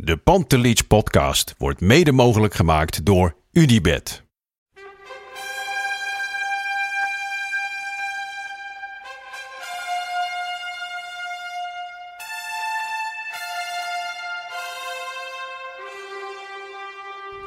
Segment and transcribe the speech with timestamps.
[0.00, 4.22] De Pantelich podcast wordt mede mogelijk gemaakt door Unibed.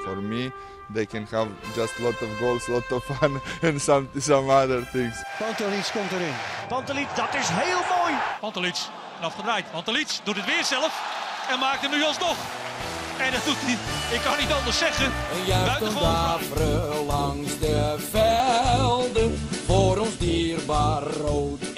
[0.03, 0.51] For me,
[0.93, 5.23] they can have just lot of goals, lot of fun, and some some other things.
[5.39, 6.33] Pantelic komt erin.
[6.67, 8.13] Pantelic, dat is heel mooi.
[8.39, 8.75] Pantelic,
[9.21, 9.71] afgedraaid.
[9.71, 12.35] Pantelic doet het weer zelf en maakt hem nu alsnog.
[13.17, 13.77] En dat doet hij,
[14.15, 15.11] ik kan niet anders zeggen.
[15.47, 17.05] Buitengewoon.
[17.05, 19.47] langs de velden.
[19.65, 21.70] Voor ons dierbaar rood.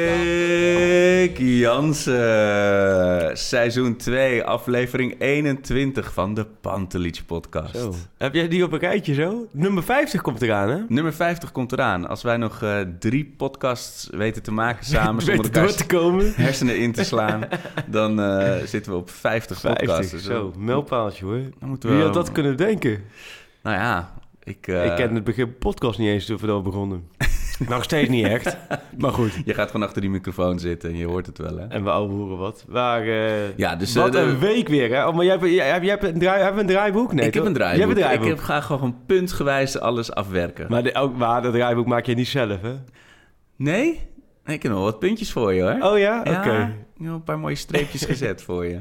[0.00, 7.76] Rick Jansen, seizoen 2, aflevering 21 van de Pantelich podcast.
[7.76, 7.94] Zo.
[8.18, 9.46] Heb jij die op een rijtje zo?
[9.50, 10.78] Nummer 50 komt eraan, hè?
[10.88, 12.08] Nummer 50 komt eraan.
[12.08, 15.86] Als wij nog eh, drie podcasts weten te maken samen, zonder Weten door elkaar te
[15.86, 16.32] komen.
[16.36, 17.40] hersenen in te slaan,
[17.86, 20.12] dan eh, zitten we op 50, 50, podcasts.
[20.12, 20.52] Dus zo.
[20.58, 21.40] Mijlpaaltje, hoor.
[21.58, 23.02] Dan moeten Wie had dat kunnen denken?
[23.62, 24.66] Nou ja, ik...
[24.66, 27.08] eh, Ik ken het begin podcast niet eens toen we dat begonnen.
[27.68, 28.56] Nog steeds niet echt.
[28.98, 29.32] Maar goed.
[29.44, 31.66] Je gaat gewoon achter die microfoon zitten en je hoort het wel, hè?
[31.66, 32.64] En we ouwe horen wat.
[32.68, 33.94] Maar, eh, Ja, dus...
[33.94, 35.06] wat eh, een week weer, hè?
[35.06, 37.12] Oh, maar jij, hebt- jij, hebt- jij hebt een, draai, heb een draaiboek?
[37.12, 37.78] Nee, ik heb een draaiboek.
[37.78, 38.28] Jij hebt een draaiboek.
[38.30, 40.66] Ik heb, ga gewoon puntgewijs alles afwerken.
[40.68, 42.74] Maar, de, ook, maar dat draaiboek maak je niet zelf, hè?
[43.56, 44.00] Nee?
[44.46, 45.90] Ik heb nog wat puntjes voor je, hoor.
[45.92, 46.18] Oh ja?
[46.20, 46.30] Oké.
[46.30, 46.64] Ja,
[46.98, 48.78] ik heb een paar mooie streepjes gezet voor je.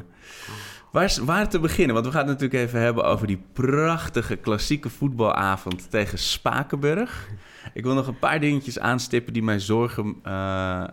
[0.91, 1.93] Waar, is- waar te beginnen?
[1.93, 7.27] Want we gaan het natuurlijk even hebben over die prachtige klassieke voetbalavond tegen Spakenburg.
[7.73, 10.31] Ik wil nog een paar dingetjes aanstippen die mij zorgen eh,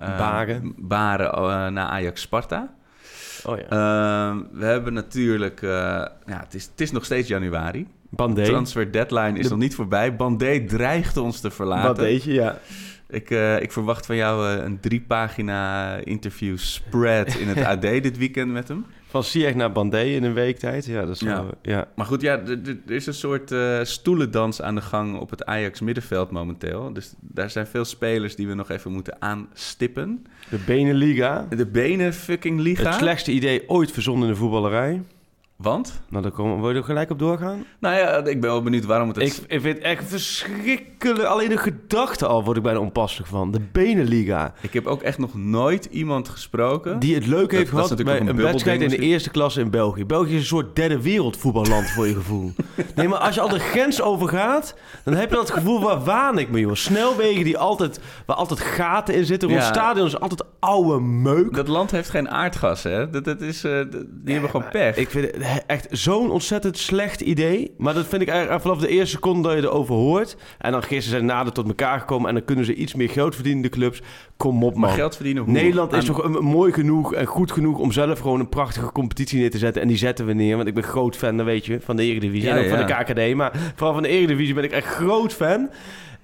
[0.00, 0.74] eh, Baren.
[0.76, 2.74] baren eh, na Ajax Sparta.
[3.44, 3.62] Oh ja.
[3.64, 7.86] Eh, we hebben natuurlijk, ja, het is, het is nog steeds januari.
[8.10, 8.44] Bandé.
[8.44, 10.16] Transfer deadline is De- nog niet voorbij.
[10.16, 12.32] Bandé dreigt ons te verlaten.
[12.32, 12.58] Ja.
[13.08, 18.18] Ik, eh, ik verwacht van jou een drie pagina interview spread in het AD dit
[18.18, 18.86] weekend met hem.
[19.08, 20.86] Van Ziyech naar Bandé in een week tijd.
[20.86, 21.26] Ja, dat is Ja.
[21.42, 21.50] wel...
[21.62, 21.88] Ja.
[21.94, 22.38] Maar goed, ja,
[22.86, 26.92] er is een soort eh, stoelendans aan de gang op het Ajax middenveld momenteel.
[26.92, 30.26] Dus daar zijn veel spelers die we nog even moeten aanstippen.
[30.50, 31.46] De Beneliga.
[31.56, 32.84] De benen fucking liga.
[32.90, 35.02] Het slechtste idee ooit verzonnen in de voetballerij.
[35.56, 36.02] Want?
[36.08, 37.64] Nou, daar komen, wil je er gelijk op doorgaan?
[37.80, 39.16] Nou ja, ik ben wel benieuwd waarom het...
[39.16, 41.22] Ik, ik vind het echt verschrikkelijk.
[41.28, 43.50] Alleen de gedachte al word ik bijna onpasselijk van.
[43.50, 44.52] De Beneliga.
[44.60, 46.98] Ik heb ook echt nog nooit iemand gesproken...
[46.98, 49.60] Die het leuk heeft dat is gehad bij een, een wedstrijd in de eerste klasse
[49.60, 50.04] in België.
[50.04, 52.52] België is een soort derde wereldvoetballand voor je gevoel.
[52.94, 54.74] Nee, maar als je al de grens overgaat,
[55.04, 56.74] dan heb je dat gevoel, waar waan ik me, joh?
[56.74, 59.48] Snelwegen die altijd, waar altijd gaten in zitten.
[59.48, 59.66] Rond Ja.
[59.66, 61.54] stadions altijd oude meuk.
[61.54, 63.10] Dat land heeft geen aardgas, hè?
[63.10, 64.96] Dat, dat is, eh, die hebben gewoon pech.
[64.96, 65.36] Ik vind
[65.66, 67.74] echt zo'n ontzettend slecht idee.
[67.78, 70.36] Maar dat vind ik eigenlijk vanaf de eerste seconde dat je erover hoort.
[70.58, 72.28] En dan gisteren zijn nader tot elkaar gekomen.
[72.28, 74.02] En dan kunnen ze iets meer geld verdienen, de clubs.
[74.36, 74.80] Kom op, man.
[74.80, 75.52] maar geld verdienen hoe?
[75.52, 78.92] Nederland is Aan- toch een- mooi genoeg en goed genoeg om zelf gewoon een prachtige
[78.92, 79.82] competitie neer te zetten.
[79.82, 80.56] En die zetten we neer.
[80.56, 82.48] Want ik ben groot fan, dan weet je, van de Eredivisie.
[82.48, 83.34] Ja, en ook van de KKD.
[83.34, 85.70] Maar vooral van de Eredivisie ben ik echt groot fan.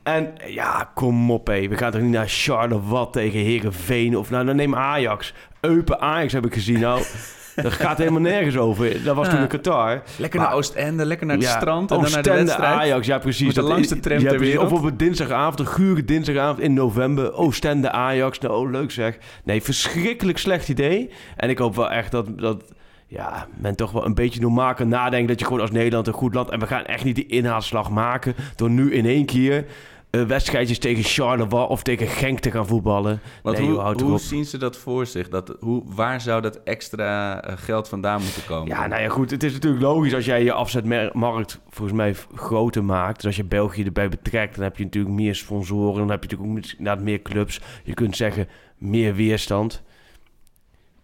[0.02, 1.68] En ja, kom op hé.
[1.68, 5.34] We gaan toch niet naar Charleroi tegen Herenveen of nou, dan neem Ajax.
[5.60, 6.80] Eupen Ajax heb ik gezien.
[6.80, 7.02] Nou,
[7.54, 9.02] dat gaat helemaal nergens over.
[9.04, 10.02] Dat was toen in Qatar.
[10.18, 12.74] Lekker Maar- naar Oostende, lekker naar het Ja, strand en dan naar de Oostende, wedstrijd.
[12.78, 13.46] Ajax, ja precies.
[13.46, 14.72] Met de Dat- langste tram ja, ter wereld.
[14.72, 17.32] Of op een dinsdagavond, een gure dinsdagavond in november.
[17.34, 18.38] Oostende, Ajax.
[18.38, 19.18] Nou, oh, leuk zeg.
[19.44, 21.10] Nee, verschrikkelijk slecht idee.
[21.36, 22.38] En ik hoop wel echt dat...
[22.38, 22.62] dat
[23.06, 25.28] ja, men toch wel een beetje normaal kan nadenken...
[25.28, 26.50] dat je gewoon als Nederland een goed land...
[26.50, 28.34] en we gaan echt niet die inhaalslag maken...
[28.56, 29.64] door nu in één keer...
[30.12, 33.20] eh, wedstrijdjes tegen Charleroi of tegen Genk te gaan voetballen.
[33.42, 35.28] Want nee, hoe, hoe zien ze dat voor zich?
[35.28, 38.68] Dat, hoe, waar zou dat extra eh, geld vandaan moeten komen?
[38.68, 39.30] Ja, nou ja, goed.
[39.30, 43.16] Het is natuurlijk logisch als jij je afzetmarkt volgens mij groter maakt.
[43.16, 45.98] Dus als je België erbij betrekt, dan heb je natuurlijk meer sponsoren.
[45.98, 47.60] Dan heb je natuurlijk ook meer clubs.
[47.84, 48.48] Je kunt zeggen,
[48.78, 49.82] meer weerstand.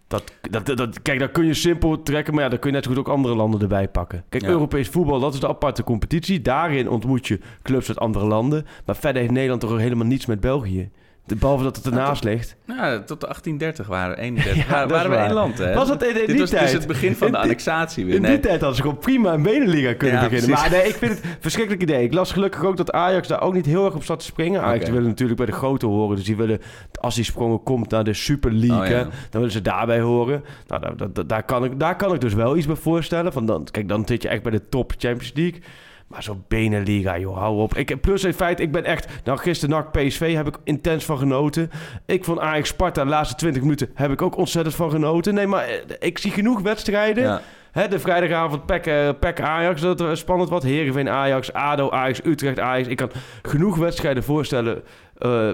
[0.09, 0.31] Dat,
[0.65, 2.89] dat, dat, kijk, dat kun je simpel trekken, maar ja, dan kun je net zo
[2.91, 4.23] goed ook andere landen erbij pakken.
[4.29, 4.49] Kijk, Ja.
[4.49, 6.41] Europees voetbal, dat is de aparte competitie.
[6.41, 8.65] Daarin ontmoet je clubs uit andere landen.
[8.85, 10.89] Maar verder heeft Nederland toch helemaal niets met België.
[11.35, 12.55] Behalve dat het ernaast ligt.
[12.65, 14.67] Ja, tot de 1830 waren 31.
[14.69, 15.73] Ja, waren, we één land, hè?
[15.73, 16.71] Was dat in- in Dit die was dus tijd?
[16.73, 18.15] het begin van In de annexatie weer.
[18.15, 20.49] In Nee, die tijd hadden ze gewoon prima een benenliga kunnen Ja, beginnen.
[20.49, 20.69] precies.
[20.71, 22.03] Maar nee, ik vind het een verschrikkelijk idee.
[22.03, 24.61] Ik las gelukkig ook dat Ajax daar ook niet heel erg op zat te springen.
[24.61, 26.15] Ajax willen natuurlijk bij de grote horen.
[26.15, 26.59] Dus die willen,
[27.01, 29.03] als die sprongen komt naar de Super League, Oh, ja.
[29.03, 30.43] dan willen ze daarbij horen.
[30.67, 33.33] Nou, daar, daar, daar, kan ik, daar kan ik dus wel iets bij voorstellen.
[33.33, 35.61] Van dan, kijk, dan zit je echt bij de top Champions League.
[36.09, 37.75] Maar zo'n benenliga, joh, hou op.
[37.75, 39.07] Ik, plus in feite, ik ben echt...
[39.23, 41.69] Nou, gisteren NAC PSV heb ik intens van genoten.
[42.05, 45.33] Ik vond Ajax Sparta de laatste 20 minuten heb ik ook ontzettend van genoten.
[45.33, 47.23] Nee, maar eh, ik zie genoeg wedstrijden.
[47.23, 47.41] Ja.
[47.71, 50.63] Hè, de vrijdagavond PEC, eh, PEC Ajax, dat er spannend wat.
[50.63, 52.87] Heerenveen Ajax, ADO Ajax, Utrecht Ajax.
[52.87, 53.11] Ik kan
[53.41, 54.83] genoeg wedstrijden voorstellen
[55.17, 55.51] eh,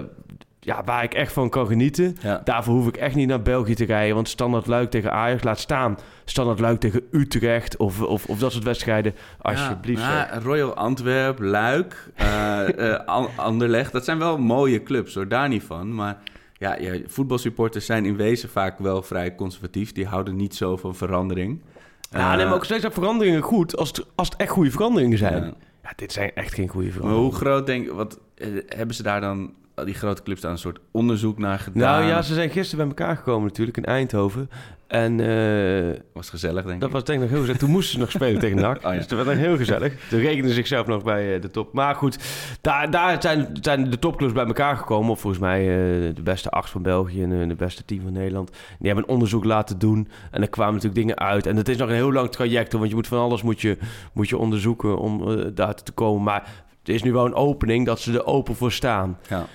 [0.66, 2.16] ja, waar ik echt van kan genieten.
[2.22, 2.40] Ja.
[2.44, 4.14] Daarvoor hoef ik echt niet naar België te rijden.
[4.14, 5.98] Want standaard Luik tegen Ajax, laat staan.
[6.24, 9.14] Standaard Luik tegen Utrecht of, of, of dat soort wedstrijden.
[9.40, 10.00] Alsjeblieft.
[10.00, 10.30] Ja, zeg.
[10.34, 12.10] ja, Royal Antwerp, Luik,
[13.06, 13.92] An- Anderlecht.
[13.92, 15.28] Dat zijn wel mooie clubs, hoor.
[15.28, 15.94] Daar niet van.
[15.94, 16.18] Maar
[16.58, 19.92] ja, ja, voetbalsupporters zijn in wezen vaak wel vrij conservatief.
[19.92, 21.62] Die houden niet zo van verandering.
[22.10, 25.18] Ja, nee, maar ook steeds zijn veranderingen goed als het, als het echt goede veranderingen
[25.18, 25.44] zijn.
[25.82, 25.92] Ja.
[25.96, 27.30] Dit zijn echt geen goede Maar veranderingen.
[27.30, 28.18] hoe groot denk wat
[28.66, 29.52] hebben ze daar dan,
[29.84, 31.82] die grote clubs, daar een soort onderzoek naar gedaan?
[31.82, 34.50] Nou ja, ze zijn gisteren bij elkaar gekomen natuurlijk in Eindhoven.
[34.86, 36.94] En eh, Was gezellig, denk dat ik.
[36.94, 37.60] was denk ik nog heel gezellig.
[37.60, 38.76] Toen moesten ze nog spelen tegen NAC.
[38.76, 38.90] Oh ja.
[38.90, 39.92] Dus dat was nog heel gezellig.
[40.08, 41.72] Ze rekenden zichzelf nog bij eh, de top.
[41.72, 42.18] Maar goed,
[42.60, 45.10] daar, daar zijn, zijn de topclubs bij elkaar gekomen.
[45.10, 48.50] Of volgens mij eh, de beste acht van België en de beste team van Nederland.
[48.50, 50.08] Die hebben een onderzoek laten doen.
[50.30, 51.46] En er kwamen natuurlijk dingen uit.
[51.46, 52.72] En het is nog een heel lang traject.
[52.72, 53.78] Want je moet van alles moet je,
[54.12, 56.22] moet je onderzoeken om daar te komen.
[56.22, 56.48] Maar
[56.84, 59.18] er is nu wel een opening dat ze er open voor staan.
[59.28, 59.46] Ja.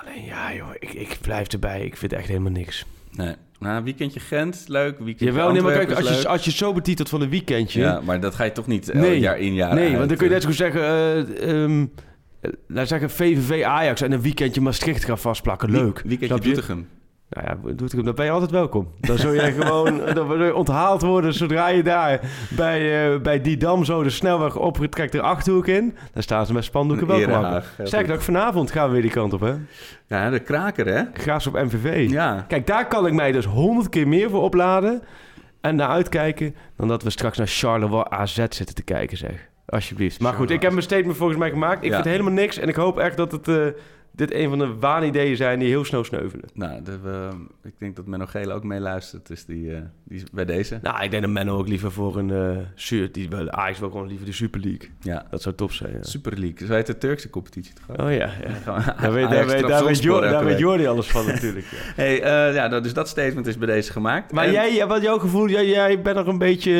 [0.00, 1.84] Alleen ja, joh, ik, ik blijf erbij.
[1.84, 2.84] Ik vind echt helemaal niks.
[3.10, 3.34] Nee.
[3.58, 4.98] Nou, weekendje Gent, leuk.
[4.98, 7.80] Weekendje Jawel, nee, maar kijk, Antwerpen als je, als je zo betitelt van een weekendje...
[7.80, 9.20] Ja, maar dat ga je toch niet Nee.
[9.20, 10.82] jaar in jaar nee, uit, want dan kun je net zo goed zeggen...
[11.40, 11.86] ehm,
[12.40, 15.70] eh, laat zeggen VVV Ajax en een weekendje Maastricht gaan vastplakken.
[15.70, 16.02] Leuk.
[16.06, 16.40] Weekendje?
[16.40, 16.88] Doetinchem.
[17.30, 18.88] Nou ja, doet hem, dan ben je altijd welkom.
[19.00, 22.20] Dan zul je gewoon dan onthaald worden zodra je daar
[22.56, 25.96] bij, eh, bij die dam zo de snelweg opgetrekt de Achterhoek in.
[26.12, 27.60] Dan staan ze met spandoeken welkom.
[27.82, 29.54] Sterker nog, vanavond gaan we weer die kant op, hè?
[30.06, 31.02] Ja, de kraker, hè?
[31.12, 32.10] Graafschap MVV.
[32.10, 32.44] Ja.
[32.48, 35.02] Kijk, daar kan ik mij dus honderd keer meer voor opladen
[35.60, 39.48] en naar uitkijken dan dat we straks naar Charleroi AZ zitten te kijken, zeg.
[39.66, 40.20] Alsjeblieft.
[40.20, 41.84] Maar goed, ik heb mijn statement volgens mij gemaakt.
[41.84, 41.94] Ik Ja.
[41.94, 43.56] vind helemaal niks en ik hoop echt dat het, eh,
[44.16, 46.48] dit een van de waanideeën zijn die heel snel sneuvelen.
[46.54, 47.28] Nou, de,
[47.62, 50.78] ik denk dat Menno Gele ook meeluistert, dus die, eh, die is bij deze.
[50.82, 53.90] Nou, ik denk dat Menno ook liever voor een eh shirt, die wil, Ajax wil
[53.90, 54.88] gewoon liever de Super League.
[55.00, 55.26] Ja.
[55.30, 56.02] Dat zou top zijn, ja.
[56.02, 56.66] Super League.
[56.66, 57.96] Zo heet de Turkse competitie toch?
[58.06, 58.30] Oh ja,
[58.64, 58.64] ja.
[59.00, 60.58] Daar weet, daar weet, daar weet, Trabzonspor Jor- daar weet.
[60.58, 61.66] Jordi alles van natuurlijk.
[61.70, 61.76] ja.
[61.94, 64.32] Hey, eh, ja, nou, dus dat statement is bij deze gemaakt.
[64.32, 66.72] Maar En- jij, wat jouw gevoel, jij, jij bent nog een beetje...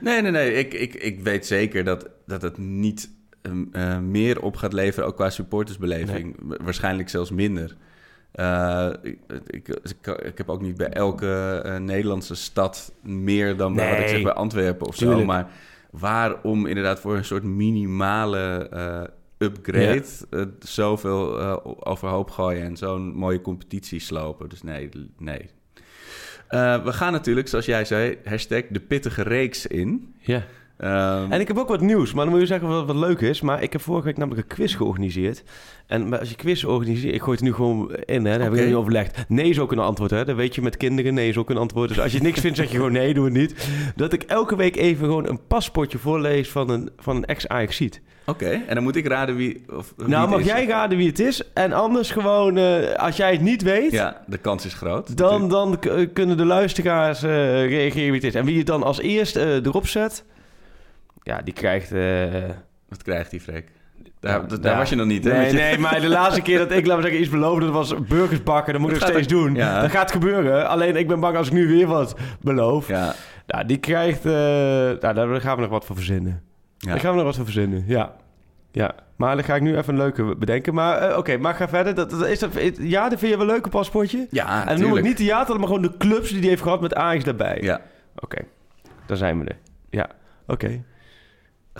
[0.00, 0.52] Nee, nee, nee.
[0.52, 3.10] Ik, ik, ik weet zeker dat, dat het niet
[3.42, 6.36] ehm, eh, meer op gaat leveren, ook qua supportersbeleving.
[6.42, 7.76] Wa- Waarschijnlijk zelfs minder.
[8.32, 9.68] Eh, ik, ik,
[10.22, 14.22] ik, heb ook niet bij elke eh, Nederlandse stad meer dan bij, wat ik zeg,
[14.22, 15.24] bij Antwerpen of zo.
[15.24, 15.50] Maar
[15.90, 19.02] waarom inderdaad voor een soort minimale eh,
[19.38, 21.38] upgrade eh, zoveel
[21.86, 24.48] overhoop gooien en zo'n mooie competitie slopen?
[24.48, 24.88] Dus nee,
[25.18, 25.50] nee.
[26.84, 30.14] We gaan natuurlijk, zoals jij zei, hashtag de pittige reeks in.
[30.18, 30.42] Ja.
[30.78, 33.20] Ehm, En ik heb ook wat nieuws, maar dan moet je zeggen wat, wat leuk
[33.20, 33.40] is.
[33.40, 35.42] Maar ik heb vorige week namelijk een quiz georganiseerd.
[35.86, 38.54] En maar als je quiz organiseert, ik gooi het nu gewoon in, hè, daar heb
[38.54, 39.24] ik niet overlegd.
[39.28, 40.24] Nee is ook een antwoord, hè.
[40.24, 41.88] Dat weet je met kinderen, nee is ook een antwoord.
[41.88, 43.68] Dus als je niks vindt, zeg je gewoon nee, doe het niet.
[43.96, 48.00] Dat ik elke week even gewoon een paspoortje voorlees van een, van een ex-Ajaxiet.
[48.26, 49.64] Oké, en dan moet ik raden wie...
[49.76, 50.46] Of, wie Nou, mag is.
[50.46, 51.52] jij raden wie het is?
[51.54, 53.90] En anders gewoon, eh, als jij het niet weet...
[53.92, 55.16] Ja, de kans is groot.
[55.16, 55.78] Dan, dan
[56.12, 57.30] kunnen de luisteraars eh,
[57.68, 58.34] reageren wie het is.
[58.34, 60.24] En wie het dan als eerst eh, erop zet,
[61.28, 61.92] ja, die krijgt...
[61.92, 62.44] eh,
[62.88, 63.68] Wat krijgt die Freek?
[64.20, 64.78] Daar, daar- daar ja.
[64.78, 65.32] was je nog niet, hè?
[65.32, 67.94] Nee, je- nee, maar de laatste keer dat ik, laat zeggen, iets beloofde, dat was
[68.06, 68.72] burgers bakken.
[68.72, 69.54] Dat moet ik Dat gaat steeds doen.
[69.54, 69.80] ja.
[69.80, 70.68] Dat gaat gebeuren.
[70.68, 72.88] Alleen ik ben bang als ik nu weer wat beloof.
[72.88, 73.14] Ja,
[73.46, 74.24] Nou, die krijgt...
[74.26, 76.42] eh, nou, daar gaan we nog wat voor verzinnen.
[76.78, 76.90] ja.
[76.90, 78.12] Daar gaan we nog wat voor verzinnen, ja.
[78.72, 80.74] Ja, maar dan ga ik nu even een leuke bedenken.
[80.74, 81.94] Maar eh, oké, maar ga verder.
[81.94, 84.26] Dat, dat, is dat, ja, dat vind je wel een leuke paspoortje?
[84.30, 86.80] ja en dan noem ik niet theater, maar gewoon de clubs die hij heeft gehad
[86.80, 87.58] met Ajax daarbij.
[87.60, 87.80] Ja.
[88.18, 88.38] Oké,
[89.06, 89.56] dan zijn we er.
[89.90, 90.06] Ja,
[90.46, 90.82] oké.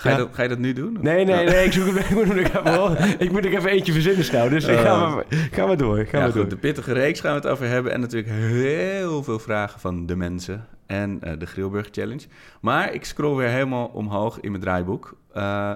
[0.00, 0.98] Ga, je dat, ga je dat nu doen?
[1.00, 1.50] Nee, nee, Ja.
[1.50, 4.48] nee, ik, zoek, ik, moet, nog even, ik moet even eentje verzinnen snel.
[4.48, 4.80] Dus Oh.
[4.80, 5.96] ga, maar, ga maar door.
[5.96, 6.48] Ga Ja, maar goed, door.
[6.48, 7.92] de pittige reeks gaan we het over hebben.
[7.92, 10.66] En natuurlijk heel veel vragen van de mensen.
[10.86, 12.26] En eh, de Grilburg Challenge.
[12.60, 15.16] Maar ik scroll weer helemaal omhoog in mijn draaiboek.
[15.32, 15.70] Eh,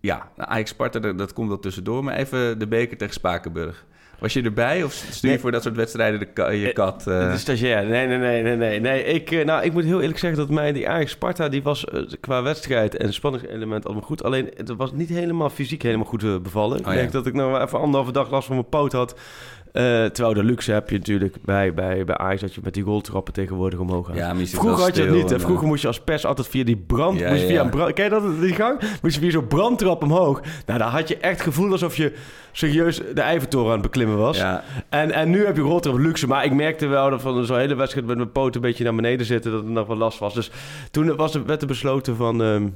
[0.00, 2.04] ja, Ajax Sparta, dat, dat komt wel tussendoor.
[2.04, 3.84] Maar even de beker tegen Spakenburg.
[4.18, 5.38] Was je erbij of stuur je Nee.
[5.38, 7.06] voor dat soort wedstrijden de ka- je Eh, kat?
[7.06, 7.32] eh?
[7.32, 7.86] De stagiair.
[7.86, 8.80] Nee, nee, nee, nee, nee.
[8.80, 9.04] nee.
[9.04, 11.84] Ik, eh, nou, ik moet heel eerlijk zeggen dat mij die Ajax Sparta, die was
[12.20, 14.22] qua wedstrijd en spanningselement allemaal goed.
[14.24, 16.78] Alleen, het was niet helemaal fysiek helemaal goed bevallen.
[16.78, 16.98] ik Oh, ja.
[16.98, 19.18] denk dat ik nou even anderhalve dag last van mijn poot had.
[19.72, 22.40] Eh, terwijl de luxe heb je natuurlijk bij, bij, bij Ajax...
[22.40, 24.16] dat je met die roltrappen tegenwoordig omhoog gaat.
[24.16, 25.28] Ja, Vroeger had je dat niet.
[25.28, 25.34] hè.
[25.34, 27.18] en, Vroeger moest je als pers altijd via die brand...
[27.18, 28.80] Ja, moest je via een brand, ken je dat, die gang?
[29.02, 30.40] Moest je via zo'n brandtrap omhoog.
[30.66, 32.12] Nou, daar had je echt het gevoel alsof je
[32.52, 34.36] serieus de Eiffeltoren aan het beklimmen was.
[34.36, 36.26] Ja, En, en nu heb je roltrap luxe.
[36.26, 38.94] Maar ik merkte wel dat van zo'n hele wedstrijd met mijn poten een beetje naar
[38.94, 39.50] beneden zitten...
[39.50, 40.34] dat het nog wel last was.
[40.34, 40.50] Dus
[40.90, 42.42] toen was er, werd er besloten van...
[42.42, 42.66] ehm,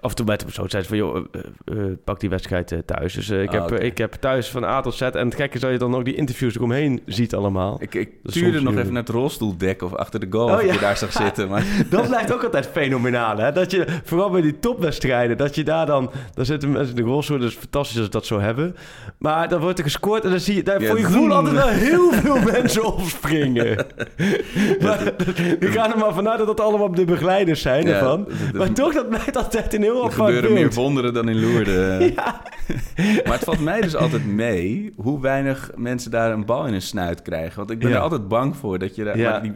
[0.00, 0.98] of toen werd er besloten, zei ze van...
[0.98, 3.14] joh, eh, eh, pak die wedstrijd eh, thuis.
[3.14, 5.00] Dus eh, ik, Ah, heb, eh, ik heb thuis van A tot Z...
[5.00, 7.76] en het gekke is dat je dan ook die interviews eromheen ziet allemaal.
[7.80, 10.72] ik, ik Dat tuurde nog even naar het rolstoeldek of achter de goal Oh, ja.
[10.72, 11.48] je daar zag zitten.
[11.50, 13.52] Maar Dat blijft ook altijd fenomenaal, hè?
[13.52, 16.10] Dat je, vooral bij die topwedstrijden, dat je daar dan...
[16.34, 18.76] Dan zitten mensen in de rolstoel, dat is fantastisch als ze dat zo hebben.
[19.18, 20.62] Maar dan wordt er gescoord en dan zie je...
[20.62, 23.76] Daar Ja, voor je gevoel altijd wel heel veel mensen opspringen.
[24.82, 25.12] maar
[25.58, 28.24] ik ga er maar vanuit dat dat allemaal de begeleiders zijn Ja, ervan.
[28.24, 31.40] dat- dat- Maar toch, dat blijft altijd een heel er gebeuren meer wonderen dan in
[31.40, 32.00] Loerden.
[32.14, 32.42] Ja.
[33.24, 36.82] Maar het valt mij dus altijd mee hoe weinig mensen daar een bal in hun
[36.82, 37.56] snuit krijgen.
[37.56, 37.94] Want ik ben Ja.
[37.96, 39.18] er altijd bang voor dat je daar...
[39.18, 39.30] Ja.
[39.30, 39.52] maar die,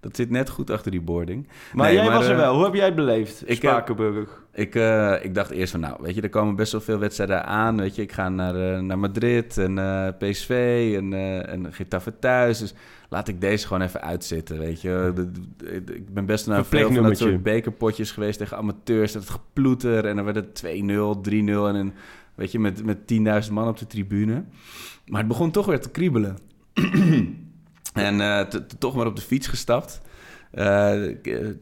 [0.00, 1.48] dat zit net goed achter die boarding.
[1.72, 2.54] Maar Nee, jij was er eh, wel.
[2.54, 4.42] Hoe heb jij het beleefd, ik heb- Spakenburg?
[4.54, 7.44] Ik, eh, ik dacht eerst van, nou, weet je, er komen best wel veel wedstrijden
[7.46, 7.76] aan.
[7.80, 10.50] Weet je, ik ga naar, eh, naar Madrid en eh, PSV
[10.96, 12.58] en, eh en Getafe thuis.
[12.58, 12.74] Dus
[13.14, 15.12] laat ik deze gewoon even uitzitten, weet je.
[15.86, 19.12] Ik ben best naar veel van dat soort bekerpotjes geweest tegen amateurs.
[19.12, 20.68] Dat geploeter en dan werd het 2-0,
[21.30, 21.92] 3-0 en een,
[22.34, 22.98] weet je, met, met
[23.46, 24.44] 10.000 man op de tribune.
[25.06, 26.38] Maar het begon toch weer te kriebelen.
[28.08, 28.40] en eh,
[28.78, 30.00] toch maar op de fiets gestapt.
[30.50, 31.02] Eh,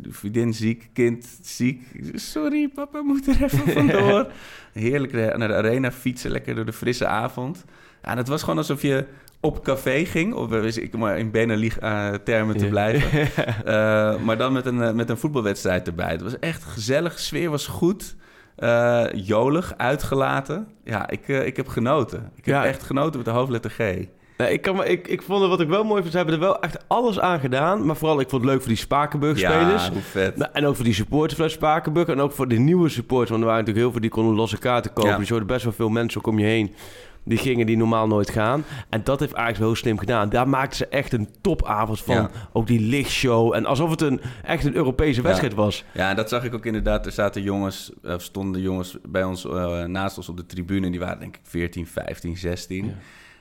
[0.08, 1.82] vriendin ziek, kind ziek.
[2.14, 4.32] Sorry, papa moet er even vandoor.
[4.72, 7.64] Heerlijk naar de arena fietsen, lekker door de frisse avond.
[8.02, 9.06] Ja, en het was gewoon alsof je
[9.44, 12.70] op café ging, of eh, ik maar in Benelux-termen te Ja.
[12.70, 13.10] blijven.
[13.64, 16.10] Eh, maar dan met een, eh, met een voetbalwedstrijd erbij.
[16.10, 18.16] Het was echt gezellig, sfeer was goed.
[18.56, 20.66] eh, jolig, uitgelaten.
[20.84, 22.30] Ja, ik, eh, ik heb genoten.
[22.36, 23.78] Ik heb echt genoten met de hoofdletter G.
[23.78, 26.10] Nee, ik, kan, ik, ik vond het wat ik wel mooi vond.
[26.10, 27.86] Ze hebben er wel echt alles aan gedaan.
[27.86, 29.84] Maar vooral, ik vond het leuk voor die Spakenburg-spelers.
[29.86, 30.36] Ja, hoe vet.
[30.36, 32.08] Nou, en ook voor die supporters van Spakenburg.
[32.08, 33.30] En ook voor de nieuwe supporters.
[33.30, 35.10] Want er waren natuurlijk heel veel die konden losse kaarten kopen.
[35.10, 35.16] Ja.
[35.16, 36.74] Dus je hoorde best wel veel mensen ook om je heen.
[37.24, 38.64] Die gingen die normaal nooit gaan.
[38.88, 40.28] En dat heeft Ajax wel heel slim gedaan.
[40.28, 42.14] Daar maakten ze echt een topavond van.
[42.14, 42.30] Ja.
[42.52, 43.54] Ook die lichtshow.
[43.54, 45.84] En alsof het een, echt een Europese wedstrijd was.
[45.92, 47.06] Ja, en dat zag ik ook inderdaad.
[47.06, 50.84] Er zaten jongens, of stonden jongens bij ons eh, naast ons op de tribune.
[50.86, 52.84] En die waren denk ik 14, 15, 16.
[52.84, 52.92] Ja.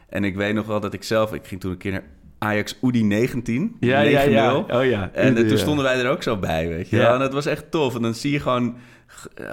[0.09, 1.33] En ik weet nog wel dat ik zelf...
[1.33, 2.03] Ik ging toen een keer naar
[2.37, 3.75] Ajax Udi 19.
[3.79, 4.63] Ja, ja, ja.
[4.67, 4.73] 9-0.
[4.73, 5.09] Oh ja.
[5.13, 5.47] En eh, Ja.
[5.47, 7.13] toen stonden wij er ook zo bij, weet je Ja.
[7.13, 7.95] En dat was echt tof.
[7.95, 8.75] En dan zie je gewoon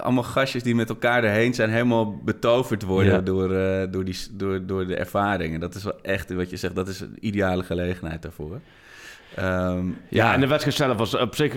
[0.03, 1.71] allemaal gastjes die met elkaar erheen zijn...
[1.71, 3.21] helemaal betoverd worden Ja.
[3.21, 5.55] door, eh, door, die, door, door de ervaring.
[5.55, 8.61] En dat is wel echt, wat je zegt, dat is een ideale gelegenheid daarvoor.
[9.35, 11.57] Ehm, Ja, en de wedstrijd zelf was op zich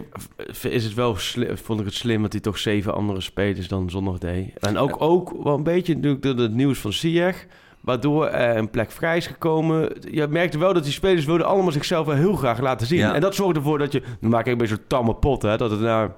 [0.62, 3.90] is het wel sli- vond ik het slim dat hij toch zeven andere spelers dan
[3.90, 4.60] zondag deed.
[4.60, 7.46] En ook, ook wel een beetje natuurlijk door het nieuws van Ziyech,
[7.82, 9.90] waardoor er een plek vrij is gekomen.
[10.12, 13.00] Je merkte wel dat die spelers wilden allemaal zichzelf wel heel graag laten zien.
[13.00, 13.14] Ja.
[13.16, 15.72] En dat zorgde ervoor dat je, we maken een beetje een tamme pot, hè, dat
[15.72, 16.16] het na,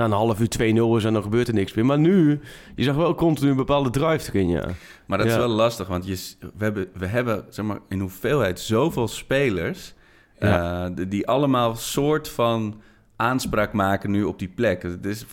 [0.00, 0.48] na een half uur
[0.94, 1.86] 2-0 is en dan gebeurt er niks meer.
[1.86, 2.40] Maar nu,
[2.74, 4.66] je zag wel continu een bepaalde drive erin, ja.
[5.06, 6.18] Maar dat is wel lastig, want je,
[6.56, 9.94] we hebben, we hebben zeg maar, in hoeveelheid zoveel spelers...
[10.38, 10.84] Ja.
[10.96, 12.80] eh, die- allemaal soort van
[13.16, 14.82] aanspraak maken nu op die plek.
[14.82, 15.26] Het is,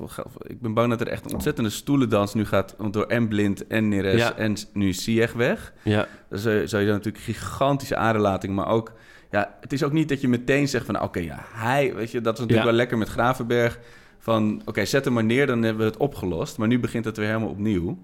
[0.47, 2.75] ik ben bang dat er echt een ontzettende stoelendans nu gaat...
[2.91, 4.36] door en Blind en Neres Ja.
[4.36, 5.74] en nu Ziyech weg.
[5.83, 8.91] Ja, Dan zou je, zou je dan natuurlijk gigantische aderlating, maar ook...
[9.31, 11.01] Ja, het is ook niet dat je meteen zegt van...
[11.01, 11.95] Oké, ja, hij...
[11.95, 12.65] Weet je, dat is natuurlijk Ja.
[12.65, 13.79] wel lekker met Gravenberg.
[14.19, 16.57] Van, oké, zet hem maar neer, dan hebben we het opgelost.
[16.57, 17.97] Maar nu begint het weer helemaal opnieuw.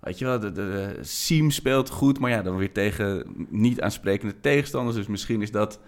[0.00, 3.80] Weet je wel, de, de, de Siem speelt goed, maar ja, dan weer tegen niet
[3.80, 4.96] aansprekende tegenstanders.
[4.96, 5.80] Dus misschien is dat...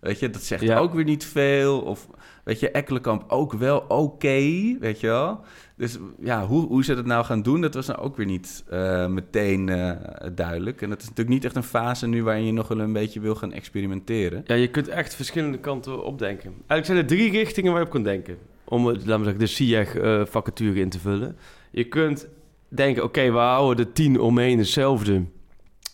[0.00, 0.78] Weet je, dat zegt Ja.
[0.78, 1.80] ook weer niet veel.
[1.80, 2.08] Of
[2.44, 5.40] weet je, Ekkelenkamp ook wel oké, weet je wel.
[5.76, 8.64] Dus ja, hoe, hoe ze dat nou gaan doen, dat was nou ook weer niet
[8.68, 9.90] eh, meteen eh,
[10.34, 10.82] duidelijk.
[10.82, 13.20] En dat is natuurlijk niet echt een fase nu waarin je nog wel een beetje
[13.20, 14.42] wil gaan experimenteren.
[14.46, 16.50] Ja, je kunt echt verschillende kanten opdenken.
[16.50, 18.38] Eigenlijk zijn er drie richtingen waar je op kunt denken.
[18.68, 21.36] Om, het, laten we zeggen, de SIEG-vacature in te vullen.
[21.70, 22.28] Je kunt
[22.68, 25.24] denken, oké, we houden de tien omheen hetzelfde.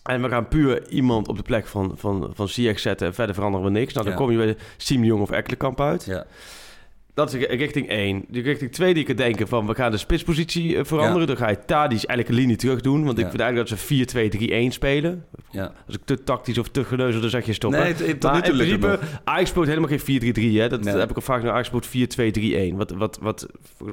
[0.02, 3.35] En we gaan puur iemand op de plek van, van, van SIEG zetten en verder
[3.35, 3.93] veranderen we niks.
[3.93, 4.21] Nou, dan Ja.
[4.21, 6.04] kom je bij Siem Jong of Ekkelenkamp uit.
[6.04, 6.26] Ja,
[7.14, 8.25] Dat is richting één.
[8.28, 11.26] De richting twee die je kunt denken van, we gaan de spitspositie eh, veranderen.
[11.26, 13.04] Dan ga je Tadic eigenlijk een linie terug doen.
[13.04, 13.30] Want ik Ja.
[13.30, 15.25] vind eigenlijk dat ze 4-2-3-1 spelen.
[15.50, 15.73] ja.
[15.87, 17.80] Als ik te tactisch of te geneuzel, dan zeg je stoppen.
[17.80, 20.61] Nee, het- maar in principe, Ajax speelt helemaal geen 4-3-3.
[20.61, 20.68] Hè?
[20.68, 20.94] Dat Nee.
[20.97, 22.76] heb ik al vaak naar Ajax speelt 4-2-3-1.
[22.76, 23.47] Wat, wat, wat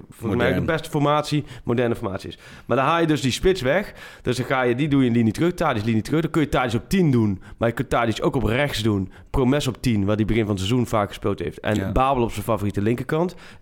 [0.09, 2.37] voor- mij de beste formatie, moderne formatie is.
[2.65, 3.93] Maar dan haal je dus die spits weg.
[4.21, 6.21] Dus dan ga je, die doe je in linie terug, Tadic linie terug.
[6.21, 7.41] Dan kun je Tadic op 10 doen.
[7.57, 9.11] Maar je kunt Tadic ook op rechts doen.
[9.29, 11.59] Promes op 10, waar die begin van het seizoen vaak gespeeld heeft.
[11.59, 11.93] En.
[11.93, 13.09] Babel op zijn favoriete linkerkant.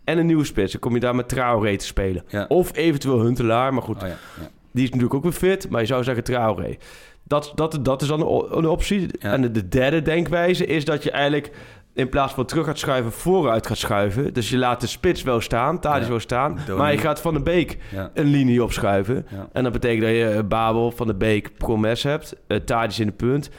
[0.03, 0.72] En een nieuwe spits.
[0.72, 2.24] Dan kom je daar met Traoré te spelen.
[2.27, 2.46] Ja.
[2.48, 4.03] Of eventueel Huntelaar, maar goed.
[4.03, 4.15] Oh, ja.
[4.72, 6.77] Die is natuurlijk ook weer fit, maar je zou zeggen Traoré.
[7.24, 8.20] Dat, dat, dat is dan
[8.51, 9.18] een optie.
[9.20, 11.51] En de, de derde denkwijze is dat je eigenlijk
[11.94, 14.34] in plaats van terug gaat schuiven, vooruit gaat schuiven.
[14.34, 16.10] Dus je laat de spits wel staan, Tadic Ja.
[16.10, 18.12] wel staan, maar je gaat Van de Beek Ja.
[18.13, 19.25] een linie opschuiven.
[19.29, 19.50] Ja.
[19.53, 22.58] En dat betekent dat je eh, Babel, Van de Beek, Promes hebt, uh,
[22.98, 23.50] in de punt.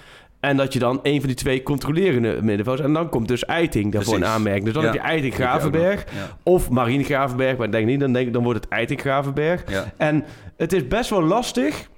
[0.41, 2.87] En dat je dan een van die twee controlerende middenvelders...
[2.89, 4.65] En dan komt dus Eiting daarvoor een aanmerking.
[4.65, 4.91] Dus dan Ja.
[4.91, 6.05] heb je Eiting Gravenberg.
[6.15, 6.37] Ja.
[6.43, 8.01] Of Marine Gravenberg, maar ik denk niet.
[8.01, 9.63] Dan, denk dan wordt het Eiting Gravenberg.
[9.71, 9.93] Ja.
[9.97, 10.25] En
[10.57, 11.89] het is best wel lastig.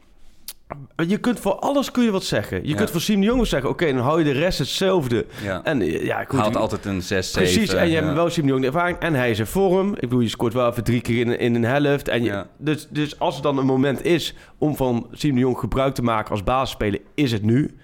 [1.06, 2.62] Je kunt voor alles kun je wat zeggen.
[2.62, 2.76] Je Ja.
[2.76, 3.70] kunt voor Siem de Jong zeggen...
[3.70, 5.26] oké, dan hou je de rest hetzelfde.
[5.42, 5.60] Ja.
[5.64, 7.52] En eh, ja, goed, Haalt altijd een 6, 7.
[7.52, 8.02] Precies, en je ja.
[8.02, 8.98] hebt wel Siem de Jong de ervaring.
[8.98, 9.92] En hij is in vorm.
[9.94, 12.08] Ik bedoel, je scoort wel even drie keer in, in een helft.
[12.08, 15.58] En je, dus, dus als er dan een moment is om van Siem de Jong
[15.58, 17.00] gebruik te maken als basisspeler...
[17.14, 17.76] is het nu.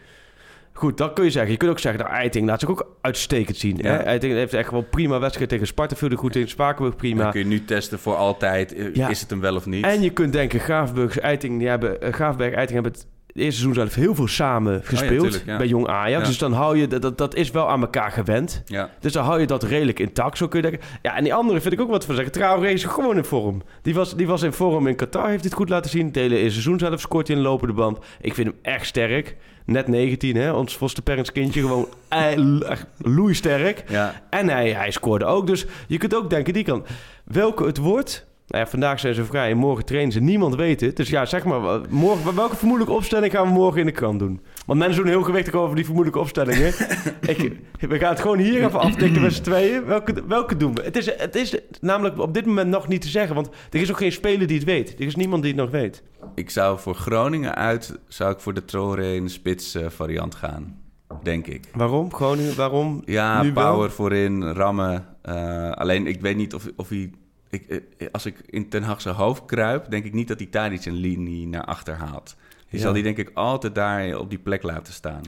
[0.79, 1.51] Goed, dat kun je zeggen.
[1.53, 3.77] Je kunt ook zeggen, nou, Eiting laat zich ook uitstekend zien.
[3.77, 3.91] Ja.
[3.91, 3.97] Hè?
[3.97, 5.97] Eiting heeft echt wel prima wedstrijd tegen Sparta.
[5.97, 7.23] Viel er goed in, Spakenburg prima.
[7.23, 8.75] Dan kun je nu testen voor altijd.
[8.75, 9.09] eh, Ja.
[9.09, 9.85] Is het hem wel of niet?
[9.85, 13.07] En je kunt denken, Graafburg, Eiting, die hebben, eh, Graafberg, Eiting hebben het
[13.39, 15.57] eerste seizoen zelf heel veel samen gespeeld tuurlijk, ja.
[15.57, 16.23] bij Jong Ajax.
[16.23, 16.29] Ja.
[16.29, 18.63] Dus dan hou je, dat, dat, is wel aan elkaar gewend.
[18.67, 18.91] Ja.
[19.01, 20.89] Dus dan hou je dat redelijk intact, zo kun je denken.
[21.03, 22.33] Ja, en die andere vind ik ook wat van zeggen.
[22.33, 23.63] Traoré is gewoon in vorm.
[23.83, 26.07] Die was, die was in vorm in Qatar, heeft dit goed laten zien.
[26.07, 27.99] Het hele eerste seizoen zelf scoort hij een lopende band.
[28.21, 29.37] Ik vind hem echt sterk.
[29.65, 30.53] Net 19, hè.
[30.53, 31.61] Ons Vosterperens kindje.
[31.61, 33.85] Gewoon eh, loeisterk.
[33.89, 34.23] Ja.
[34.31, 35.47] En hij, hij scoorde ook.
[35.47, 36.85] Dus je kunt ook denken, die kan.
[37.25, 38.27] Welke het wordt...
[38.49, 40.21] Nou ja, vandaag zijn ze vrij en morgen trainen ze.
[40.21, 40.97] Niemand weet het.
[40.97, 44.41] Dus ja, zeg maar, morgen, welke vermoedelijke opstelling gaan we morgen in de krant doen?
[44.67, 46.67] Want mensen doen heel gewichtig over die vermoedelijke opstellingen.
[47.21, 49.85] Ik, we gaan het gewoon hier even aftikken met z'n tweeën.
[49.85, 50.83] Welke, welke doen we?
[50.83, 53.35] Het is, het is namelijk op dit moment nog niet te zeggen.
[53.35, 54.95] Want er is ook geen speler die het weet.
[54.99, 56.03] Er is niemand die het nog weet.
[56.35, 57.99] Ik zou voor Groningen uit...
[58.07, 60.77] zou ik voor de Traoré in de spits eh, variant gaan.
[61.23, 61.65] Denk ik.
[61.75, 62.15] Waarom?
[62.15, 63.03] Groningen, waarom?
[63.05, 63.53] Ja, wel?
[63.53, 65.07] power voorin, rammen.
[65.23, 67.11] Eh, alleen ik weet niet of, of hij...
[67.51, 69.91] Ik, eh, als ik in Ten Hag zijn hoofd kruip...
[69.91, 72.37] denk ik niet dat hij Tadic een linie naar achter haalt.
[72.71, 72.85] Die Ja.
[72.85, 75.21] zal die denk ik altijd daar op die plek laten staan.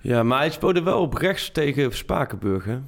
[0.00, 2.78] Ja, maar hij speelde wel op rechts tegen Spakenburg, hè?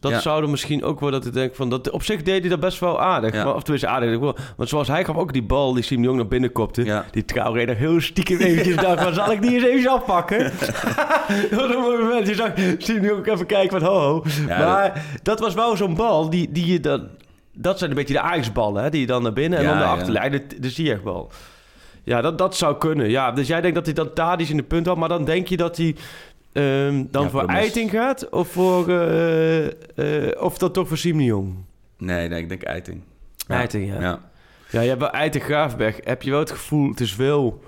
[0.00, 0.20] Dat Ja.
[0.20, 1.70] zou er misschien ook wel dat ik denk van...
[1.70, 3.34] Dat, op zich deed hij dat best wel aardig.
[3.34, 3.44] Ja.
[3.44, 4.18] Maar, of tenminste aardig.
[4.18, 6.84] wel- Want zoals hij gaf ook die bal die Siem de Jong naar binnen kopte.
[6.84, 7.04] Ja.
[7.10, 9.14] Die Traoré er heel stiekem eventjes dacht van...
[9.14, 10.38] Zal ik die eens even afpakken?
[11.50, 12.26] dat was een mooi moment.
[12.28, 14.24] Je zag Siem de Jong even kijken van ho ho.
[14.48, 15.40] Maar dat...
[15.40, 17.08] was wel zo'n bal die, die je dan...
[17.58, 18.90] Dat zijn een beetje de Ajax-ballen, hè?
[18.90, 19.92] Die je dan naar binnen en dan naar ja.
[19.92, 20.30] achterlijn.
[20.30, 21.30] De, de Ziyech-bal.
[22.02, 23.10] Ja, dat, dat zou kunnen.
[23.10, 25.46] Ja, dus jij denkt dat hij dan Tadic in de punt had, maar dan denk
[25.46, 25.96] je dat hij
[26.52, 27.44] ehm, dan Ja, voor.
[27.44, 31.54] Eiting gaat of voor eh, eh, of dat toch voor Jong?
[31.98, 33.02] Nee, nee, ik denk Eiting.
[33.48, 34.00] Eiting, ja.
[34.00, 34.20] ja.
[34.70, 37.62] Ja, je hebt bij Eiting Graafberg heb je wel het gevoel, het is wel,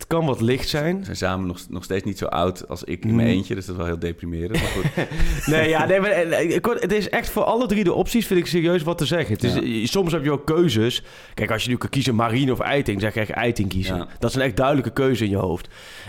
[0.00, 0.98] het kan wat licht zijn.
[0.98, 3.34] Ze zijn samen nog, nog steeds niet zo oud als ik in mijn Mm.
[3.34, 3.54] eentje.
[3.54, 4.60] Dus dat is wel heel deprimerend.
[4.60, 4.84] Maar goed.
[5.54, 8.26] Nee, ja, nee, maar, eh, ik word- het is echt voor alle drie de opties
[8.26, 9.34] vind ik serieus wat te zeggen.
[9.34, 9.60] Het is, Ja.
[9.62, 11.02] eh, Soms heb je ook keuzes.
[11.34, 13.96] Kijk, als je nu kan kiezen Marine of Eiting, zeg je echt Eiting kiezen.
[13.96, 14.06] Ja.
[14.18, 15.68] Dat is een echt duidelijke keuze in je hoofd.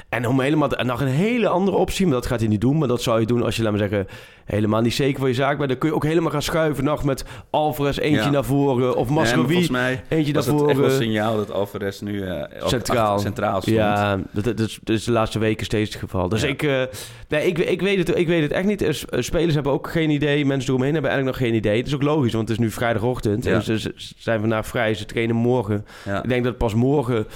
[0.09, 2.77] En om helemaal en nog een hele andere optie, maar dat gaat hij niet doen.
[2.77, 4.07] Maar dat zou je doen als je, laat maar zeggen,
[4.51, 5.69] helemaal niet zeker van je zaak bent.
[5.69, 8.29] Dan kun je ook helemaal gaan schuiven nog met Alvarez eentje Ja.
[8.29, 9.37] naar voren of maar
[9.71, 10.91] mij eentje naar het echt wel een voren.
[10.91, 13.19] signaal dat Alvarez nu eh, Centraal.
[13.19, 13.75] centraal stond.
[13.75, 16.29] Ja, dat, dat, is, dat is de laatste weken steeds het geval.
[16.29, 16.47] Dus Ja.
[16.47, 16.81] ik, eh,
[17.27, 18.81] nee, ik, ik, weet het, ik weet het echt niet.
[18.81, 20.45] Eh, Spelers hebben ook geen idee.
[20.45, 21.77] Mensen eromheen hebben eigenlijk nog geen idee.
[21.77, 23.43] Het is ook logisch, want het is nu vrijdagochtend.
[23.43, 23.53] Ja.
[23.53, 24.93] En ze, ze zijn vandaag vrij.
[24.93, 25.85] Ze trainen morgen.
[26.23, 27.27] Ik denk dat pas morgen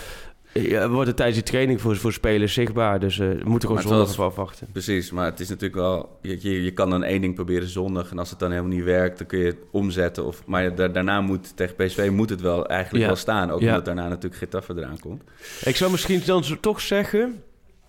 [0.56, 3.00] eh, wordt het tijdens die training voor, voor spelers zichtbaar.
[3.00, 4.68] Dus eh, we moeten gewoon zondag even afwachten.
[4.72, 6.18] Precies, maar het is natuurlijk wel...
[6.22, 8.12] Je, je, je kan dan één ding proberen zondag...
[8.12, 10.26] en als het dan helemaal niet werkt, dan kun je het omzetten.
[10.26, 13.08] Of, maar da- daarna moet tegen PSV moet het wel eigenlijk Ja.
[13.08, 13.52] wel staan.
[13.52, 13.68] Ook Ja.
[13.70, 15.24] omdat daarna natuurlijk Getafe eraan komt.
[15.64, 17.44] Ik zou misschien dan zo toch zeggen...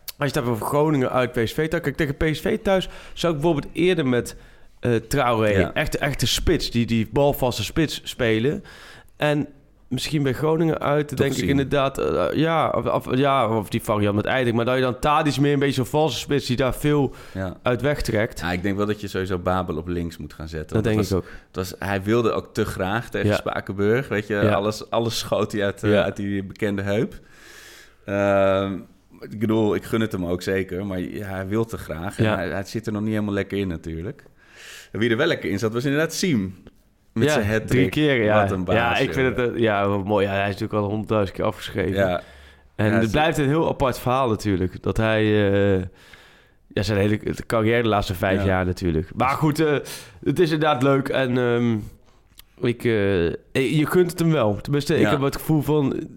[0.07, 1.83] Als je het hebt over Groningen uit PSV thuis.
[1.83, 4.37] Kijk, tegen PSV thuis zou ik bijvoorbeeld eerder met
[4.81, 5.48] eh Traoré...
[5.48, 5.72] Ja.
[5.74, 8.64] Echte, echte spits, die, die balvaste spits spelen.
[9.16, 9.46] En
[9.88, 11.99] misschien bij Groningen uit, denk ik inderdaad...
[11.99, 14.57] eh, ja, of, of- ja, of die variant met Eiting.
[14.57, 16.46] Maar dat je dan Tadic meer een beetje zo'n valse spits...
[16.46, 17.57] die daar veel Ja.
[17.62, 18.40] uit wegtrekt.
[18.40, 20.75] Ja, ik denk wel dat je sowieso Babel op links moet gaan zetten.
[20.77, 21.31] dat denk het ik was, ook.
[21.53, 23.35] was, hij wilde ook te graag tegen Ja.
[23.37, 24.09] Spakenburg.
[24.09, 27.20] Weet je, alles, alles schoot hij uit, eh, uit die bekende heup.
[28.05, 28.75] Ehm,
[29.20, 30.87] ik bedoel, ik gun het hem ook zeker.
[30.87, 32.18] Maar hij wil te graag.
[32.18, 34.25] En hij, hij zit er nog niet helemaal lekker in natuurlijk.
[34.92, 36.62] En wie er wel lekker in zat, was inderdaad Siem.
[37.16, 38.42] Met ja, zijn hat drie keer, ja.
[38.42, 39.52] Wat een baas, ja, ik vind het...
[39.59, 40.26] Ja, mooi.
[40.26, 41.94] Ja, hij is natuurlijk al honderdduizend keer afgeschreven.
[42.09, 42.22] Ja,
[42.74, 44.83] En het blijft een heel apart verhaal natuurlijk.
[44.83, 45.22] Dat hij...
[45.79, 45.83] eh,
[46.66, 48.46] ja, zijn hele carrière de laatste vijf Ja.
[48.46, 49.11] jaar natuurlijk.
[49.14, 49.72] Maar goed, eh,
[50.24, 51.09] het is inderdaad leuk.
[51.09, 51.76] En ehm,
[52.66, 54.57] ik, eh, je kunt het hem wel.
[54.61, 56.09] Tenminste, ik heb het gevoel van...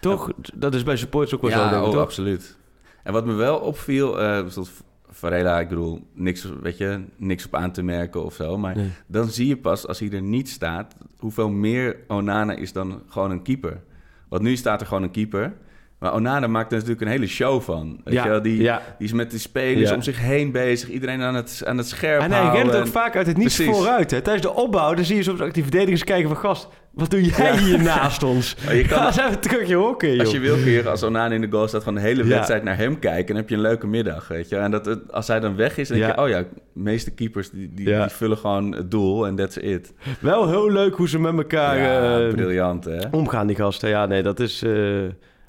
[0.00, 0.30] Toch?
[0.54, 2.56] Dat is bij supporters ook wel zo, ja denk ik, oh, absoluut.
[3.02, 4.70] En wat me wel opviel, bijvoorbeeld
[5.10, 8.58] Varela, ik bedoel, niks, weet je, niks op aan te merken of zo.
[8.58, 8.90] Maar Nee.
[9.06, 13.30] dan zie je pas, als hij er niet staat, hoeveel meer Onana is dan gewoon
[13.30, 13.80] een keeper.
[14.28, 15.56] Want nu staat er gewoon een keeper.
[15.98, 18.00] Maar Onana maakt er natuurlijk een hele show van.
[18.04, 18.42] Weet Ja, je wel?
[18.42, 18.82] Die, ja.
[18.98, 19.94] die is met de spelers Ja.
[19.94, 20.88] om zich heen bezig.
[20.88, 23.54] Iedereen aan het, aan het scherp En hij rent ook En- vaak uit het niets
[23.56, 23.74] Precies.
[23.76, 24.10] vooruit.
[24.10, 24.20] Hè.
[24.20, 26.36] Tijdens de opbouw dan zie je soms ook die verdedigers kijken van...
[26.38, 28.56] Gast, wat doe jij hier naast ons?
[28.72, 30.20] Je kan- Ga even terug je hokken, joh.
[30.20, 31.82] Als je wil kun je als Onana in de goal staat...
[31.82, 33.18] gewoon de hele wedstrijd naar hem kijken...
[33.20, 34.56] en dan heb je een leuke middag, weet je.
[34.56, 36.22] En dat, als hij dan weg is, dan denk je...
[36.22, 39.92] oh ja, de meeste keepers die, die, vullen gewoon het doel en that's it.
[40.20, 42.98] Wel heel leuk hoe ze met elkaar ja, eh, briljant, hè?
[43.10, 43.88] omgaan, die gasten.
[43.88, 44.62] Ja, nee, dat is...
[44.62, 44.72] eh,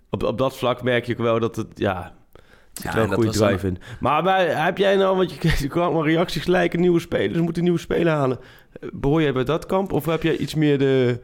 [0.09, 1.67] op, op dat vlak merk je ook wel dat het...
[1.73, 2.13] Ja,
[2.73, 3.77] Ja, wel en een goede drive in.
[3.99, 5.17] Maar bij, heb jij nou...
[5.17, 7.39] Want je, je kwam maar reacties lijken nieuwe spelers.
[7.39, 8.39] moeten nieuwe spelers halen.
[8.81, 9.91] Eh, Behoor jij bij dat kamp?
[9.91, 11.19] Of heb jij iets meer de...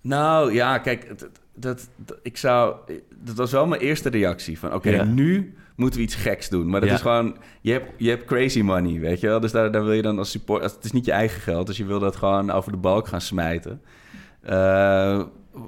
[0.00, 1.18] Nou ja, kijk,
[1.54, 2.76] dat, dat- ik zou,
[3.24, 4.58] dat was wel mijn eerste reactie.
[4.58, 5.04] Van oké, Ja.
[5.04, 6.70] nu moeten we iets geks doen.
[6.70, 6.94] Maar dat Ja.
[6.94, 9.40] is gewoon, je hebt, je hebt crazy money, weet je wel.
[9.40, 11.66] Dus daar, daar wil je dan als support, het is niet je eigen geld.
[11.66, 13.82] Dus je wil dat gewoon over de balk gaan smijten.
[14.42, 15.22] Eh,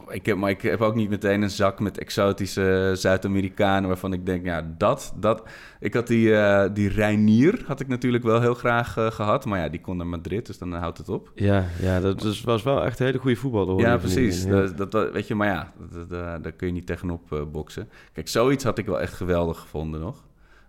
[0.09, 3.89] ik heb, maar ik heb ook niet meteen een zak met exotische Zuid-Amerikanen...
[3.89, 5.15] waarvan ik denk, ja, dat...
[5.17, 5.43] dat
[5.81, 9.45] ik had die, eh die Reinier, had ik natuurlijk wel heel graag eh, gehad.
[9.45, 11.33] Maar ja, die kon naar Madrid, dus dan houdt het op.
[11.35, 13.73] Ja, ja dat is, was wel echt een hele goede voetballer.
[13.73, 14.45] hoor, Ja, precies.
[14.45, 14.67] ja.
[14.67, 15.73] Dat, dat, weet je, maar ja,
[16.11, 17.89] eh, daar kun je niet tegenop boksen.
[18.13, 20.23] Kijk, zoiets had ik wel echt geweldig gevonden nog.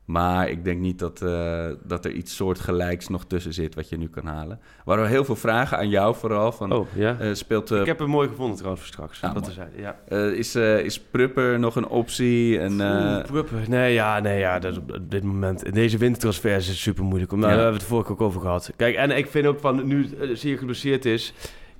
[0.05, 3.97] Maar ik denk niet dat, eh, dat er iets soortgelijks nog tussen zit wat je
[3.97, 4.59] nu kan halen.
[4.85, 6.51] Waren heel veel vragen aan jou vooral.
[6.51, 7.19] Van, Oh, ja?
[7.19, 9.21] eh, speelt, eh, ik heb hem mooi gevonden trouwens voor straks.
[9.21, 9.95] Ah, dat is ja.
[10.29, 12.59] is, is Prupper nog een optie?
[12.59, 13.65] En, Oeh, Pruppen.
[13.67, 15.65] Nee, ja, nee, ja, dat op dit moment.
[15.65, 17.31] In deze wintertransfer is het super moeilijk.
[17.31, 17.55] Omdat Ja.
[17.55, 18.71] Daar hebben we het vorige keer ook over gehad.
[18.75, 21.33] Kijk, en ik vind ook van nu zeer geblesseerd is.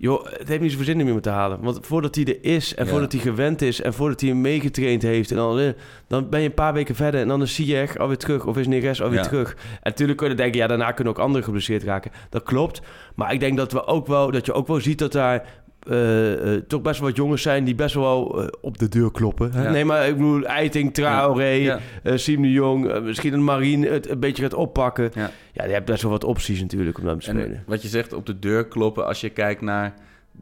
[0.03, 1.59] Joh, het heeft niet zoveel zin om iemand te halen.
[1.61, 2.91] Want voordat hij er is en Ja.
[2.91, 5.67] voordat hij gewend is en voordat hij hem meegetraind heeft, en dan, eh,
[6.07, 8.67] dan ben je een paar weken verder en dan is Ziyech alweer terug of is
[8.67, 9.25] Neres alweer Ja.
[9.25, 9.51] terug.
[9.53, 12.11] En natuurlijk kun je denken, ja, daarna kunnen ook anderen geblesseerd raken.
[12.29, 12.81] Dat klopt.
[13.15, 16.53] Maar ik denk dat we ook wel, dat je ook wel ziet dat daar eh,
[16.53, 19.51] eh, toch best wel wat jongens zijn die best wel eh, op de deur kloppen.
[19.51, 19.63] Hè?
[19.63, 19.71] Ja.
[19.71, 21.79] Nee, maar ik bedoel, Eiting, Traoré, Ja.
[22.03, 25.11] Siem de Jong, misschien een Marine het een beetje gaat oppakken.
[25.13, 25.31] Ja.
[25.51, 27.45] Ja, je hebt best wel wat opties natuurlijk om daar te spelen.
[27.45, 29.93] En wat je zegt, op de deur kloppen als je kijkt naar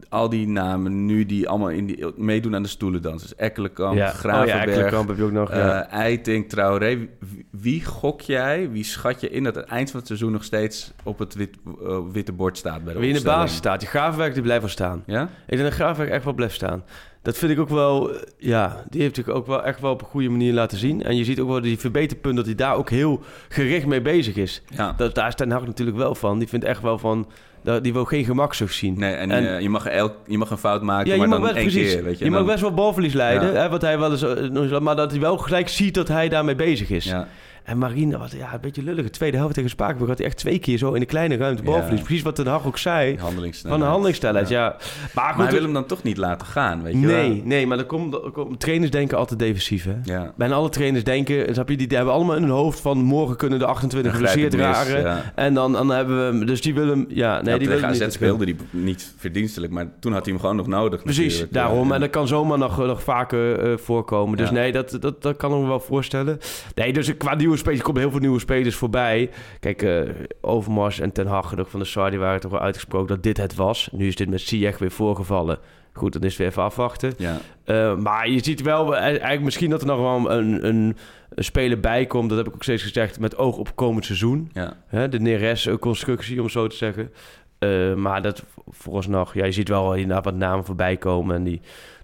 [0.09, 3.35] al die namen nu die allemaal in die, meedoen aan de stoelendansers.
[3.35, 4.07] Ekkelenkamp, ja.
[4.07, 5.49] Gravenberg, Oh ja, Ekkelenkamp heb je ook nog.
[5.51, 5.85] ja.
[5.89, 6.97] eh Eiting, Traoré.
[7.19, 10.43] Wie, wie gok jij, wie schat je in dat het eind van het seizoen nog
[10.43, 13.79] steeds op het wit, eh, witte bord staat bij de Wie in de basis staat.
[13.79, 15.03] Die Gravenwerk die blijft wel staan.
[15.05, 15.23] Ja?
[15.23, 16.83] Ik denk dat Gravenwerk echt wel blijft staan.
[17.21, 20.01] Dat vind ik ook wel, eh, ja, die heeft zich ook wel echt wel op
[20.01, 21.03] een goede manier laten zien.
[21.03, 24.35] En je ziet ook wel die verbeterpunt dat hij daar ook heel gericht mee bezig
[24.35, 24.61] is.
[24.75, 24.93] Ja.
[24.97, 26.39] Dat, daar is Ten Hag natuurlijk wel van.
[26.39, 27.27] Die vindt echt wel van,
[27.81, 28.93] die wil geen gemakzucht zien.
[28.99, 31.37] Nee, en, En- eh, je, mag elk, je mag een fout maken, Ja, maar mag
[31.37, 31.93] dan best, één precies.
[31.93, 32.03] keer.
[32.03, 33.59] Weet je, je mag best wel balverlies leiden, Ja.
[33.59, 36.55] hè, wat hij wel eh, eens- maar dat hij wel gelijk ziet dat hij daarmee
[36.55, 37.05] bezig is.
[37.05, 37.27] Ja.
[37.63, 39.03] En Marine, wat, ja, een beetje lullig.
[39.05, 41.63] De tweede helft tegen Spakenburg had hij echt twee keer zo in de kleine ruimte
[41.63, 41.99] balverlies.
[41.99, 42.05] Ja.
[42.05, 43.17] Precies wat Ten Hag ook zei.
[43.67, 44.63] Van de handelingssnelheid, ja.
[44.69, 47.15] Maar Maar goed, hij wil hem dan toch niet laten gaan, weet je wel?
[47.15, 49.95] nee, nee, maar dan komt, dan komt- trainers denken altijd defensief, hè.
[50.03, 50.33] Ja.
[50.37, 53.35] Bijna alle trainers denken, snap je, die, die hebben allemaal in hun hoofd van morgen
[53.37, 55.01] kunnen de 28 Dan grijp ik geblesseerd raken.
[55.01, 55.31] ja.
[55.35, 57.85] En dan, dan hebben we hem, dus die willen hem, ja, nee, Ja, die willen
[57.89, 58.13] AZ niet.
[58.13, 61.03] speelde hij niet verdienstelijk, maar toen had hij hem gewoon nog nodig.
[61.03, 61.53] Precies, natuurlijk.
[61.53, 61.87] daarom.
[61.87, 61.93] Ja.
[61.93, 64.37] En dat kan zomaar nog, nog vaker eh, voorkomen.
[64.37, 64.53] Dus Ja.
[64.53, 66.39] nee, dat, dat, dat kan ik me wel voorstellen.
[66.75, 69.29] Nee, dus qua nieuwe spelers, er komen heel veel nieuwe spelers voorbij.
[69.59, 70.01] Kijk, eh,
[70.41, 73.37] Overmars en Ten Hag, ook van de Sar, die waren toch wel uitgesproken dat dit
[73.37, 73.89] het was.
[73.91, 75.59] Nu is dit met Ziyech weer voorgevallen.
[75.93, 77.13] Goed, dan is het weer even afwachten.
[77.17, 77.37] Ja.
[77.63, 80.95] Eh, maar je ziet wel, eh, eigenlijk misschien dat er nog wel een, een,
[81.29, 82.29] een speler bij komt.
[82.29, 84.49] Dat heb ik ook steeds gezegd, met oog op komend seizoen.
[84.53, 84.77] Ja.
[84.87, 87.11] Hè, de Neres-constructie, om zo te zeggen.
[88.01, 91.35] Maar dat vooralsnog, ja, je ziet wel inderdaad wat namen voorbij komen.
[91.35, 91.61] En die,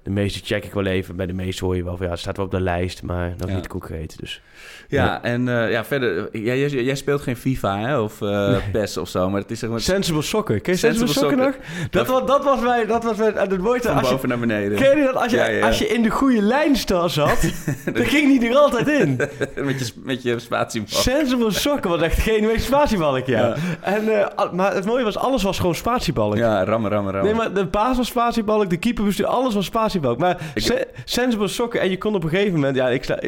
[0.07, 1.15] de meeste check ik wel even.
[1.15, 3.33] Bij de meeste hoor je wel van, ja, het staat wel op de lijst, maar
[3.37, 3.55] nog Ja.
[3.55, 4.19] niet concreet.
[4.19, 4.41] Dus
[4.87, 8.97] Ja, en eh, ja, verder, jij, jij, jij speelt geen FIFA hè, of eh PES
[8.97, 11.79] of zo, maar het is zeg maar Sensible Soccer, ken je Sensible Sensible, Soccer, Soccer.
[11.81, 11.89] nog?
[11.91, 13.87] Dat, was, dat was mij, dat was aan het mooiste.
[13.87, 14.77] van Als je, boven naar beneden.
[14.77, 15.15] ken je dat?
[15.15, 17.09] Als je, Ja, als je in de goede lijn zat,
[17.93, 19.15] dan ging die er altijd in.
[19.65, 20.99] met, je, met je spatiebal.
[21.01, 23.39] Sensible Soccer was echt geen week spatiebalk, ja.
[23.47, 23.55] Ja.
[23.81, 26.35] En, al- maar het mooie was, alles was gewoon spatiebalk.
[26.37, 27.29] Ja, rammen, rammen, rammen.
[27.31, 29.95] Nee, maar de paas was spatiebalk, de keeper bestuur, alles was spatiebalk.
[30.17, 32.75] Maar Ik- Sensible Soccer, en je kon op een gegeven moment...
[32.75, 33.19] Ja, ik sta,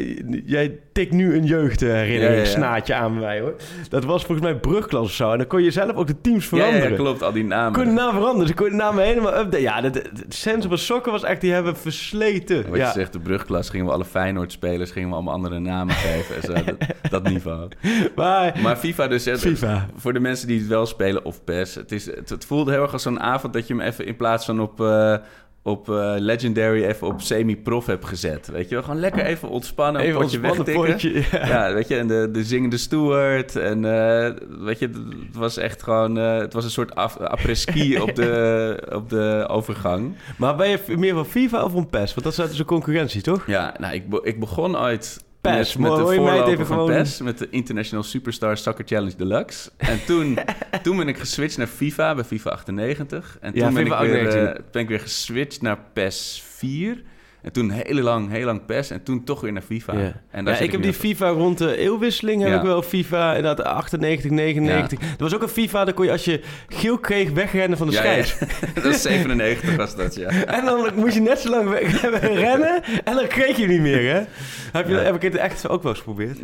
[0.44, 3.54] jij tikt nu een jeugdherinnering, Ja, ja, snaadje aan mij, hoor.
[3.88, 5.30] Dat was volgens mij brugklas of zo.
[5.32, 6.90] En dan kon je zelf ook de teams veranderen.
[6.90, 7.72] ja, klopt, al die namen.
[7.72, 9.60] kon je de naam veranderen, dus kon je de naam helemaal updaten.
[9.60, 12.68] Ja, de Sensible Soccer was echt, die hebben versleten.
[12.70, 16.36] Wat je zegt, de brugklas gingen we alle Feyenoord-spelers gingen we allemaal andere namen geven.
[16.36, 17.68] En zo, dat, dat niveau.
[18.16, 19.28] Maar, Maar FIFA dus...
[19.28, 19.86] FIFA.
[19.96, 21.74] Voor de mensen die het wel spelen of PES.
[21.74, 24.16] Het, is, het, het voelde heel erg als zo'n avond dat je hem even in
[24.16, 25.14] plaats van op, eh,
[25.62, 28.48] op eh, Legendary even op semi-prof heb gezet.
[28.48, 30.74] Weet je wel, gewoon lekker even ontspannen, Even potje wegtikken.
[30.92, 31.72] potje, ja.
[31.74, 33.56] weet je, en de, de zingende steward.
[33.56, 34.86] En eh, weet je,
[35.26, 36.18] het was echt gewoon...
[36.18, 40.14] eh, het was een soort af- après-ski op, de, op de overgang.
[40.38, 42.14] Maar ben je meer van FIFA of van PES?
[42.14, 43.46] Want dat is dus een concurrentie, toch?
[43.46, 47.02] Ja, nou, ik, be- ik begon uit PES, met, met de voorloper even van gewoon-
[47.02, 49.70] PES, met de International Superstar Soccer Challenge Deluxe.
[49.76, 50.38] En toen,
[50.82, 53.38] toen ben ik geswitcht naar FIFA, bij FIFA 98.
[53.40, 54.64] En toen Ja, ben, FIFA ik weer, 98.
[54.64, 57.02] eh, ben ik weer geswitcht naar PES 4.
[57.42, 58.90] En toen heel lang, heel lang PES.
[58.90, 59.92] En toen toch weer naar FIFA.
[59.92, 60.12] Ja.
[60.30, 62.56] En daar Ja, zit ik heb die FIFA rond de eeuwwisseling heb Ja.
[62.56, 64.98] ik wel FIFA inderdaad 98, 99.
[65.00, 67.92] Er was ook een FIFA, daar kon je als je geel kreeg wegrennen van de
[67.92, 68.22] Ja, ja.
[68.24, 68.38] scheids.
[68.74, 70.28] dat is 97 was dat, ja.
[70.56, 72.00] En dan moest je net zo lang weg-
[72.44, 74.20] rennen en dan kreeg je niet meer, hè?
[74.72, 75.00] Heb, je, Ja.
[75.00, 76.38] heb ik het echt ook wel eens geprobeerd.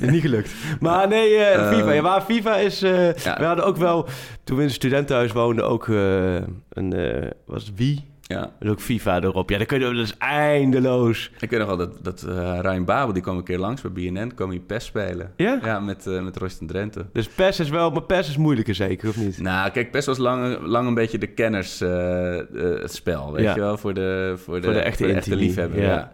[0.00, 0.50] Niet gelukt.
[0.80, 1.90] Maar nee, eh, Ehm, FIFA.
[1.92, 2.82] Ja, maar FIFA is...
[2.82, 3.38] eh, Ja.
[3.38, 4.08] We hadden ook wel,
[4.44, 6.34] toen we in het studentenhuis woonden, ook eh,
[6.70, 6.92] een...
[6.92, 8.08] eh was het wie?
[8.30, 8.52] Ja.
[8.58, 9.50] En ook FIFA erop.
[9.50, 11.30] Ja, dan kun je, dat is eindeloos.
[11.40, 13.90] Ik weet nog wel dat, dat eh Ryan Babel, die kwam een keer langs bij
[13.92, 15.32] BNN, kwam hier PES spelen.
[15.36, 15.58] Ja?
[15.64, 17.06] Ja, met, eh met Royston Drenthe.
[17.12, 17.90] Dus PES is wel...
[17.90, 19.40] Maar PES is moeilijker zeker, of niet?
[19.40, 23.54] Nou, kijk, PES was lang, lang een beetje de kennersspel, weet Ja.
[23.54, 23.76] je wel?
[23.76, 25.88] Voor de, voor de, Voor de echte intimie, liefhebber, ja.
[25.88, 26.10] ja.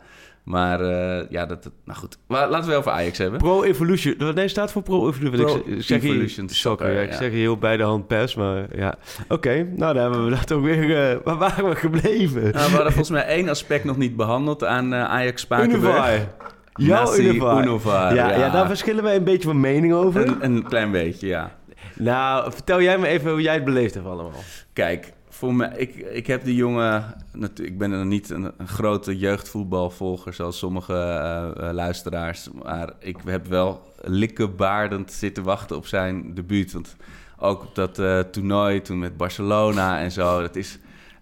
[0.47, 2.19] Maar eh, ja, dat, dat- nou goed.
[2.27, 3.39] Maar laten we wel over Ajax hebben.
[3.39, 4.15] Pro Evolution.
[4.35, 5.63] Nee, staat voor Pro Evolution.
[5.63, 6.57] Pro ik zeg hier Evolution soccer.
[6.57, 7.17] Soccer, ja, ik ja.
[7.17, 8.95] zeg hier heel bij de hand PES, maar ja.
[9.29, 11.11] Oké, nou dan hebben we dat ook weer...
[11.11, 12.43] eh, waar waren we gebleven?
[12.43, 16.27] Nou, we hadden volgens mij één aspect nog niet behandeld aan eh, Ajax Spakenburg.
[16.75, 17.17] Jouw.
[17.19, 18.37] Univar, Ja, ja.
[18.39, 18.51] ja.
[18.51, 20.27] daar verschillen wij een beetje van mening over.
[20.27, 21.53] Een, een klein beetje, ja.
[21.95, 24.43] Nou, vertel jij me even hoe jij het beleefd hebt allemaal.
[24.73, 27.15] Kijk, voor mij, ik, ik heb die jongen...
[27.55, 32.49] Ik ben er niet een, een grote jeugdvoetbalvolger zoals sommige eh, eh, luisteraars.
[32.63, 36.73] Maar ik heb wel likkebaardend zitten wachten op zijn debuut.
[36.73, 36.97] Want
[37.39, 40.41] ook op dat eh, toernooi toen met Barcelona en zo...
[40.41, 40.79] Dat is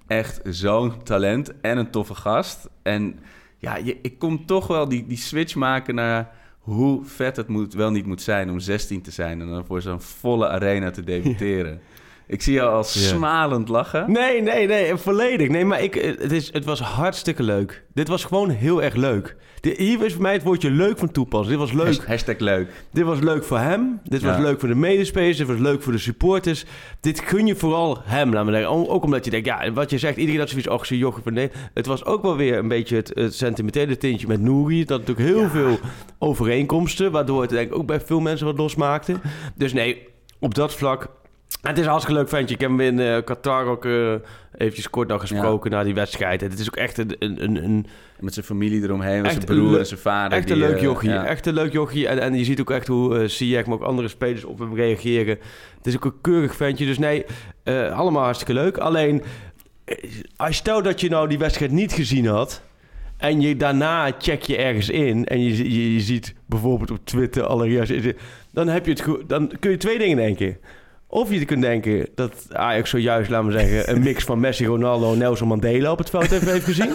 [0.06, 2.68] echt zo'n talent en een toffe gast.
[2.82, 3.18] En
[3.58, 7.74] ja, je, ik kom toch wel die, die switch maken naar hoe vet het moet,
[7.74, 9.40] wel niet moet zijn om 16 te zijn...
[9.40, 11.80] en dan voor zo'n volle arena te debuteren.
[12.26, 14.12] Ik zie jou al smalend lachen.
[14.12, 15.48] Nee, nee, nee, volledig.
[15.48, 17.84] Nee, maar ik, het, is, het was hartstikke leuk.
[17.94, 19.36] Dit was gewoon heel erg leuk.
[19.60, 21.48] De, hier is voor mij het woordje leuk van toepassen.
[21.48, 21.86] Dit was leuk.
[21.86, 22.68] Hashtag, hashtag leuk.
[22.92, 24.00] Dit was leuk voor hem.
[24.04, 25.36] Dit was leuk voor de medespelers.
[25.36, 26.64] Dit was leuk voor de supporters.
[27.00, 28.88] Dit gun je vooral hem, laat me zeggen.
[28.88, 31.32] Ook omdat je denkt, ja, wat je zegt, iedereen had zoiets, och, ze jochen van
[31.32, 31.50] nee.
[31.74, 34.84] Het was ook wel weer een beetje het, het sentimentele tintje met Nouri.
[34.84, 35.78] Dat natuurlijk heel veel
[36.18, 39.16] overeenkomsten, waardoor het denk ik ook bij veel mensen wat losmaakte.
[39.54, 40.08] Dus nee,
[40.38, 41.08] op dat vlak...
[41.62, 42.54] Het is een hartstikke leuk ventje.
[42.54, 44.14] Ik heb hem in eh, Qatar ook eh
[44.56, 46.40] eventjes kort nog gesproken na die wedstrijd.
[46.40, 47.86] Het is ook echt een, een, een,
[48.20, 50.38] Met zijn familie eromheen, met zijn broer en zijn vader.
[50.38, 51.10] Echt een die, leuk eh, jochie.
[51.10, 51.26] ja.
[51.26, 52.08] Echt een leuk jochie.
[52.08, 55.38] En, en je ziet ook echt hoe Ziyech, maar ook andere spelers op hem reageren.
[55.76, 56.86] Het is ook een keurig ventje.
[56.86, 57.24] Dus nee,
[57.92, 58.78] allemaal hartstikke leuk.
[58.78, 59.22] Alleen,
[60.36, 62.62] als stel dat je nou die wedstrijd niet gezien had...
[63.16, 65.24] en je daarna check je ergens in...
[65.24, 68.12] en je, je, je ziet bijvoorbeeld op Twitter alle reacties...
[68.50, 70.56] dan, heb je het dan kun je twee dingen denken...
[71.14, 75.12] Of je kunt denken dat Ajax zojuist, laten we zeggen, een mix van Messi, Ronaldo
[75.12, 76.94] en Nelson Mandela op het veld heeft, heeft gezien.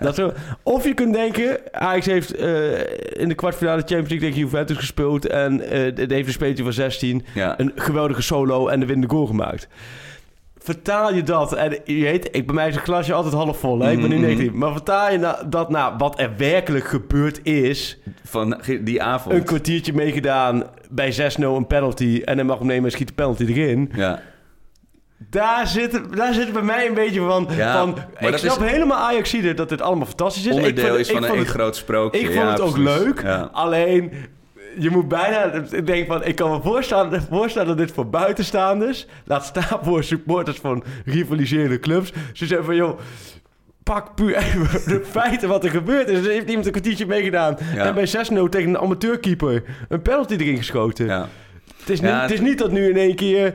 [0.00, 0.32] Dat zo.
[0.62, 2.70] Of je kunt denken, Ajax heeft eh,
[3.12, 6.72] in de kwartfinale Champions League tegen Juventus gespeeld en eh het heeft een speeltje van
[6.72, 7.60] 16, Ja.
[7.60, 9.68] een geweldige solo en de winnende goal gemaakt.
[10.64, 13.80] Vertaal je dat, en je weet, ik, bij mij is het glasje altijd half vol,
[13.80, 13.90] hè?
[13.90, 14.24] ik ben nu Mhm.
[14.26, 14.52] negatief.
[14.52, 19.34] Maar vertaal je na- dat naar wat er werkelijk gebeurd is, Van die avond.
[19.34, 23.14] een kwartiertje meegedaan bij 6-0 een penalty en hij mag hem nemen en schiet de
[23.14, 23.90] penalty erin.
[23.94, 24.20] Ja.
[25.30, 27.48] Daar zit, het- daar zit bij mij een beetje van.
[27.56, 30.54] Ja, van maar ik dat snap is- helemaal Ajax dat dit allemaal fantastisch is.
[30.54, 32.20] Onderdeel ik vond, is ik van vond een het, groot sprookje.
[32.20, 32.96] Ik vond Ja, het ook precies.
[33.04, 33.22] leuk.
[33.22, 33.48] Ja.
[33.52, 34.12] Alleen,
[34.78, 35.52] je moet bijna...
[35.70, 39.06] Ik denk van, ik kan me voorstellen, voorstellen dat dit voor buitenstaanders...
[39.24, 42.12] laat staan voor supporters van rivaliserende clubs...
[42.32, 42.98] ze zeggen van, joh...
[43.82, 46.24] Pak puur even de feiten wat er gebeurd is.
[46.26, 47.56] Er heeft iemand een kwartiertje meegedaan.
[47.74, 47.86] Ja.
[47.86, 48.10] En bij 6-0
[48.50, 51.06] tegen een amateurkeeper een penalty erin geschoten.
[51.06, 51.28] Ja.
[51.78, 53.54] Het, is Ja, niet, het is niet dat nu in één keer...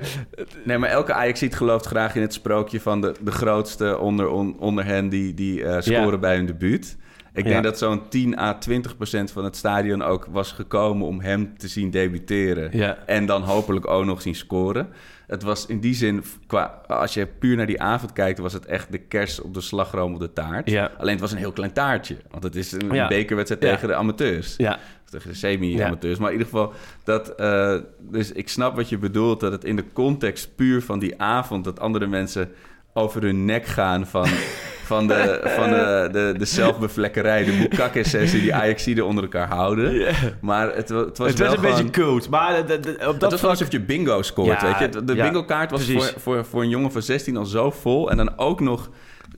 [0.63, 4.55] Nee, maar elke Ajaxiet gelooft graag in het sprookje van de, de grootste onder, on-
[4.59, 6.97] onder hen die, die eh, scoren bij hun debuut.
[7.37, 7.49] Ik Ja.
[7.51, 11.57] denk dat zo'n 10 à 20 procent van het stadion ook was gekomen om hem
[11.57, 12.69] te zien debuteren.
[12.77, 12.97] Ja.
[13.05, 14.87] En dan hopelijk ook nog zien scoren.
[15.27, 18.65] Het was in die zin, qua, als je puur naar die avond kijkt, was het
[18.65, 20.69] echt de kers op de slagroom op de taart.
[20.69, 20.91] Ja.
[20.97, 22.17] Alleen het was een heel klein taartje.
[22.31, 24.53] Want het is een bekerwedstrijd tegen de amateurs.
[24.57, 24.73] Ja,
[25.03, 26.17] Of tegen de semi-amateurs.
[26.19, 26.73] Maar in ieder geval,
[27.03, 29.39] dat, eh, dus ik snap wat je bedoelt.
[29.39, 31.63] Dat het in de context puur van die avond...
[31.63, 32.49] dat andere mensen
[32.93, 34.27] over hun nek gaan van,
[34.87, 37.43] van, de, van de, de, de zelfbevlekkerij...
[37.43, 40.15] de boekakkersessie die Ajaxiden onder elkaar houden.
[40.41, 41.75] Maar het, het was het wel was een gewoon...
[41.75, 42.29] beetje cult.
[42.29, 43.51] Maar de- de- de- op Dat dat was vlak...
[43.51, 45.03] alsof je bingo scoort, Ja, weet je.
[45.03, 48.11] De ja, bingo kaart was voor, voor, voor een jongen van 16 al zo vol.
[48.11, 48.89] En dan ook nog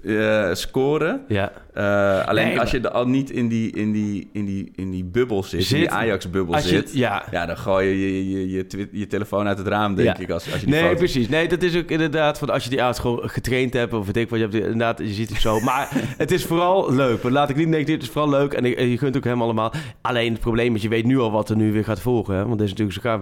[0.04, 1.22] eh, scoren.
[1.28, 1.52] Ja.
[1.74, 4.92] Eh, alleen Nee, als je er al niet in die, in die, in die, in
[4.92, 6.94] die bubbel zit, in die Ajax-bubbel zit...
[6.94, 7.24] ja.
[7.32, 10.24] ja, dan gooi je je, je, je, je telefoon uit het raam, denk Ja.
[10.24, 10.30] ik.
[10.30, 11.30] Als, als je die Nee, foto- precies.
[11.30, 14.30] Nee, dat is ook inderdaad van als je die gewoon getraind hebt of weet ik
[14.30, 15.60] wat je hebt, inderdaad, je ziet het zo.
[15.70, 17.22] Maar het is vooral leuk.
[17.24, 19.74] Maar laat ik niet denken, het is vooral leuk en je, kunt ook hem allemaal.
[20.02, 22.36] Alleen het probleem is, je weet nu al wat er nu weer gaat volgen.
[22.36, 22.46] Hè?
[22.46, 23.22] Want dit is natuurlijk zo gaaf.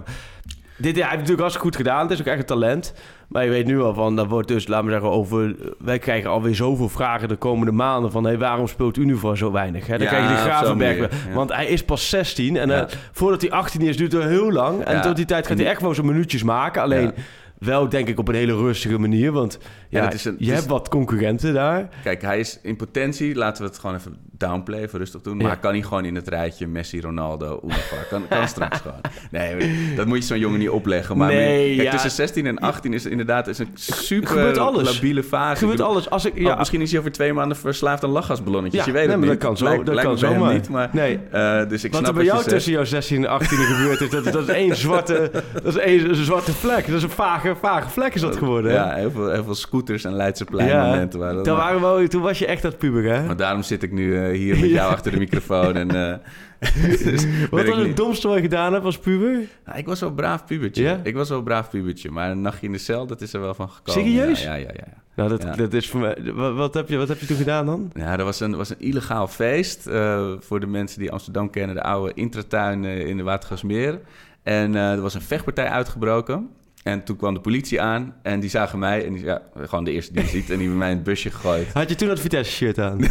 [0.78, 2.00] Dit hij heeft natuurlijk hartstikke goed gedaan.
[2.02, 2.94] Het is ook echt een talent.
[3.28, 5.56] Maar je weet nu al van, dat wordt dus, laten we zeggen, over...
[5.78, 8.24] Wij krijgen alweer zoveel vragen de komende maanden van...
[8.24, 9.86] Hey, waarom speelt Unifor zo weinig?
[9.86, 9.92] Hè?
[9.98, 10.96] Dan Ja, krijg je die Gravenberg.
[10.98, 11.28] manier, weer.
[11.28, 11.34] ja.
[11.34, 12.56] Want hij is pas 16.
[12.56, 12.86] En Ja.
[12.86, 14.82] eh, voordat hij 18 is, duurt het heel lang.
[14.84, 16.82] En tot die tijd gaat hij echt wel zijn minuutjes maken.
[16.82, 17.12] Alleen...
[17.58, 20.44] Wel denk ik op een hele rustige manier, want ja, En het is een- je
[20.44, 21.88] het is- hebt wat concurrenten daar.
[22.02, 25.38] Kijk, hij is in potentie, laten we het gewoon even downplay, even rustig doen.
[25.38, 25.46] Ja.
[25.46, 27.98] Maar kan hij gewoon in het rijtje Messi, Ronaldo, Unifar?
[28.10, 29.00] Kan, kan straks gewoon.
[29.30, 31.16] Nee, dat moet je zo'n jongen niet opleggen.
[31.16, 31.90] Maar Nee, kijk, ja.
[31.92, 35.56] tussen 16 en 18 is inderdaad is een super labiele fase.
[35.60, 36.10] Gebeurt alles.
[36.10, 38.80] Als ik, oh, ja, misschien is hij over twee maanden verslaafd aan lachgasballonnetjes.
[38.80, 39.30] Ja, je weet nee, het niet.
[39.30, 40.52] dat kan zo- Lijkt- dat kan zomaar.
[40.52, 40.88] niet, maar...
[40.92, 41.18] Nee.
[41.30, 44.10] eh, dus ik wat snap er bij jou tussen jouw 16 en 18 gebeurd is,
[44.10, 45.30] dat, dat is één zwarte,
[45.62, 46.86] dat is één zwarte vlek.
[46.86, 48.70] Dat is een vage, vage vlek is dat geworden.
[48.70, 48.76] hè?
[48.76, 51.20] Ja, heel veel, heel veel scooters en Leidseplein momenten.
[51.20, 53.26] Dat- Toen, waren we, toen was je echt aan het puberen, hè?
[53.26, 55.76] Maar daarom zit ik nu eh, hier met jou achter de microfoon.
[55.76, 56.16] En, eh,
[57.04, 59.48] dus Wat was het domste wat je gedaan hebt als puber?
[59.64, 60.82] Nou, ik was wel een braaf pubertje.
[60.82, 61.00] Ja?
[61.02, 62.10] Ik was wel een braaf pubertje.
[62.10, 64.02] Maar een nachtje in de cel, dat is er wel van gekomen.
[64.02, 64.42] Serieus?
[64.42, 64.72] Ja, ja, ja.
[64.86, 65.02] ja.
[65.14, 65.56] Nou, dat, Ja.
[65.56, 66.16] dat is voor mij...
[66.34, 67.90] Wat, wat, heb je, wat heb je toen gedaan dan?
[67.94, 71.76] Ja, er was een, was een illegaal feest eh, voor de mensen die Amsterdam kennen.
[71.76, 74.00] De oude intratuin eh, in de Watergasmeer.
[74.42, 76.48] En eh, er was een vechtpartij uitgebroken.
[76.82, 79.04] En toen kwam de politie aan en die zagen mij.
[79.06, 80.42] En die, ja, gewoon de eerste die je ziet.
[80.50, 81.72] En die hebben mij in het busje gegooid.
[81.72, 82.98] Had je toen dat Vitesse-shirt aan?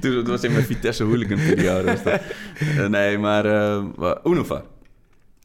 [0.00, 1.84] toen, dat was in mijn Vitesse hooligan periode.
[1.84, 2.20] Was dat.
[2.78, 3.84] Eh, nee, maar uh,
[4.24, 4.62] Unovar.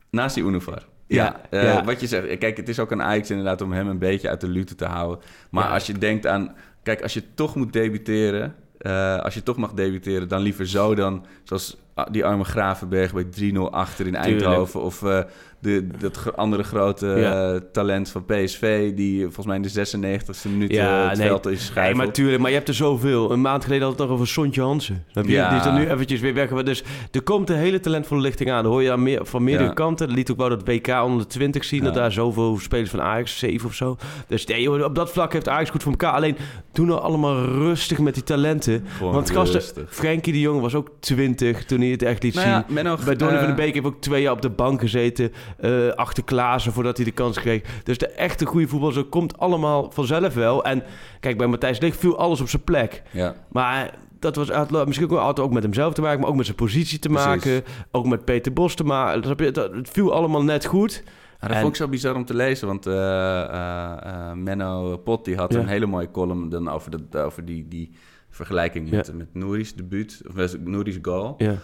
[0.10, 0.86] Naast die Unovar.
[1.08, 1.84] Ja, Ja, eh, ja.
[1.84, 2.38] wat je zegt.
[2.38, 4.86] Kijk, het is ook een Ajax inderdaad om hem een beetje uit de lute te
[4.86, 5.20] houden.
[5.50, 5.74] Maar Ja.
[5.74, 6.56] als je denkt aan...
[6.84, 8.56] Kijk, als je toch moet debuteren...
[8.78, 11.26] eh, als je toch mag debuteren, dan liever zo dan...
[11.44, 14.42] Zoals ah, die arme Gravenberg bij 3-0 achter in Tuurlijk.
[14.44, 14.82] Eindhoven.
[14.82, 15.20] Of eh,
[15.62, 17.54] de, dat andere grote Ja.
[17.54, 18.94] eh, talent van PSV...
[18.94, 21.28] die volgens mij in de 96e minuut Ja, eh, het nee.
[21.28, 21.98] veld is Nee, schuiven.
[21.98, 23.32] maar tuurlijk, maar je hebt er zoveel.
[23.32, 25.06] Een maand geleden had het nog over Sontje Hansen.
[25.14, 25.22] Je?
[25.28, 25.50] Ja.
[25.50, 26.50] Die is er nu eventjes weer weg.
[26.64, 28.64] Dus er komt een hele talentvolle lichting aan.
[28.64, 29.74] Dat hoor je aan meer, van meerdere Ja.
[29.74, 30.08] kanten.
[30.08, 31.84] Dat liet ook wel dat WK onder de 20 zien.
[31.84, 33.98] Dat daar zoveel spelers van Ajax, 7 of zo.
[34.28, 36.12] Dus nee, op dat vlak heeft Ajax goed voor elkaar.
[36.14, 36.38] Alleen,
[36.72, 38.86] doe nou allemaal rustig met die talenten.
[38.98, 39.88] Gewoon Want gasten.
[39.90, 42.84] Frenkie de Jong was ook 20 toen hij het echt liet Nou zien.
[43.06, 45.32] Bij Donny eh, van den Beek heeft ook twee jaar op de bank gezeten.
[45.58, 47.82] Eh, achter Klaassen voordat hij de kans kreeg.
[47.84, 50.64] Dus de echte goede voetbal, zo komt allemaal vanzelf wel.
[50.64, 50.84] En
[51.20, 53.02] kijk, bij Matthijs Ligt viel alles op zijn plek.
[53.12, 53.36] Ja.
[53.52, 54.50] Maar dat was
[54.86, 57.28] misschien ook, ook met hemzelf te maken, maar ook met zijn positie te Precies.
[57.28, 57.64] maken.
[57.92, 59.22] Ook met Peter Bos te maken.
[59.54, 61.04] Dat- Het viel allemaal net goed.
[61.40, 65.36] Ja, dat En- vond ik zo bizar om te lezen, want eh, Menno Pot die
[65.36, 65.60] had Ja.
[65.60, 67.92] een hele mooie column dan over, de, over die, die
[68.30, 69.14] vergelijking met, Ja.
[69.14, 71.36] met Nouri's debuut, of Nouri's goal.
[71.38, 71.56] Ja.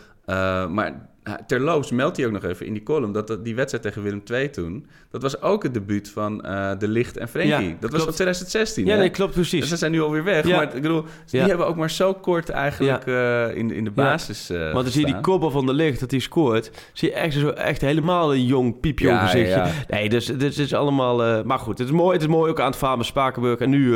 [0.68, 1.10] Maar
[1.48, 4.22] terloops meldt hij ook nog even in die column dat, dat die wedstrijd tegen Willem
[4.32, 7.68] II toen, dat was ook het debuut van eh, De Licht en Frenkie.
[7.70, 8.86] Ja, dat was van 2016.
[8.86, 8.98] Ja, hè?
[9.00, 9.60] nee, klopt precies.
[9.60, 10.48] Dus ze zijn nu alweer weg.
[10.48, 10.56] Ja.
[10.56, 11.48] Maar ik bedoel, die Ja.
[11.48, 15.06] hebben ook maar zo kort eigenlijk eh, in, in de basis eh Want dan zie
[15.06, 16.72] je die koppel van de licht dat hij scoort.
[16.94, 19.56] Zie je echt, zo, echt helemaal een jong piepjong Ja, gezichtje.
[19.56, 19.70] ja.
[19.90, 21.44] Nee, dus dit is allemaal...
[21.44, 23.60] maar goed, het is mooi, het is mooi ook aan het famen Spakenburg.
[23.60, 23.96] En nu,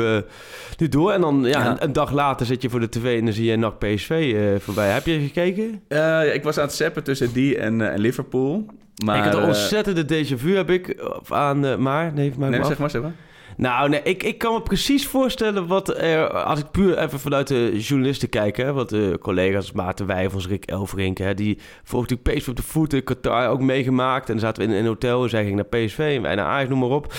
[0.78, 1.12] nu door.
[1.12, 1.70] En dan ja.
[1.70, 4.36] Een, een dag later zit je voor de tv en dan zie je NAC PSV
[4.62, 4.90] voorbij.
[4.90, 5.82] Heb je gekeken?
[5.88, 8.66] Ja, ik was aan het zappen tussen die en, eh, en Liverpool.
[9.04, 11.64] Maar, ik had een eh, ontzettende déjà vu, heb ik, of aan...
[11.64, 13.12] eh, maar, nee, maak Nee, zeg maar, zeg maar.
[13.56, 16.30] Nou, nee, ik, ik kan me precies voorstellen wat er...
[16.30, 18.56] Als ik puur even vanuit de journalisten kijk...
[18.56, 21.18] Hè, wat de collega's Maarten Wijfels, Rick Elverink...
[21.18, 23.04] Hè, die volgt natuurlijk PSV op de voeten.
[23.04, 24.26] Qatar ook meegemaakt.
[24.26, 25.28] En dan zaten we in een hotel.
[25.28, 27.14] Zij ging naar PSV en wij naar Ajax, noem maar op.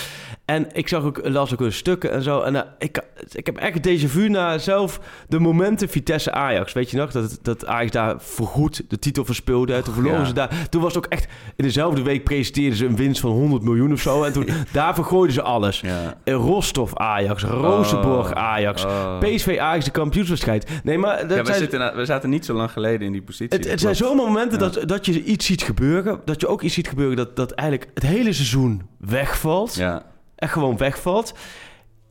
[0.45, 2.41] En ik zag ook, las ook hun stukken en zo.
[2.41, 6.73] En eh, ik, ik heb echt déjà vu naar zelf de momenten Vitesse-Ajax.
[6.73, 7.11] Weet je nog?
[7.11, 9.81] Dat, dat Ajax daar voorgoed de titel verspeelde.
[9.81, 10.25] Toen verloren ja.
[10.25, 10.67] ze daar.
[10.69, 11.27] Toen was het ook echt...
[11.55, 14.23] In dezelfde week presenteerden ze een winst van 100 miljoen of zo.
[14.23, 15.79] En toen, daar vergooiden ze alles.
[15.79, 16.17] Ja.
[16.23, 19.19] Eh, Rostov Ajax, Rozenborg Oh, Ajax, oh.
[19.19, 20.69] PSV Ajax de kampioenswedstrijd.
[20.83, 23.11] Nee, maar dat Ja, we, zijn, zitten na- we zaten niet zo lang geleden in
[23.11, 23.57] die positie.
[23.59, 24.69] het, het zijn zo'n momenten Ja.
[24.69, 26.19] dat, dat je iets ziet gebeuren.
[26.25, 29.75] Dat je ook iets ziet gebeuren dat, dat eigenlijk het hele seizoen wegvalt.
[29.75, 30.03] Ja,
[30.35, 31.33] Echt gewoon wegvalt.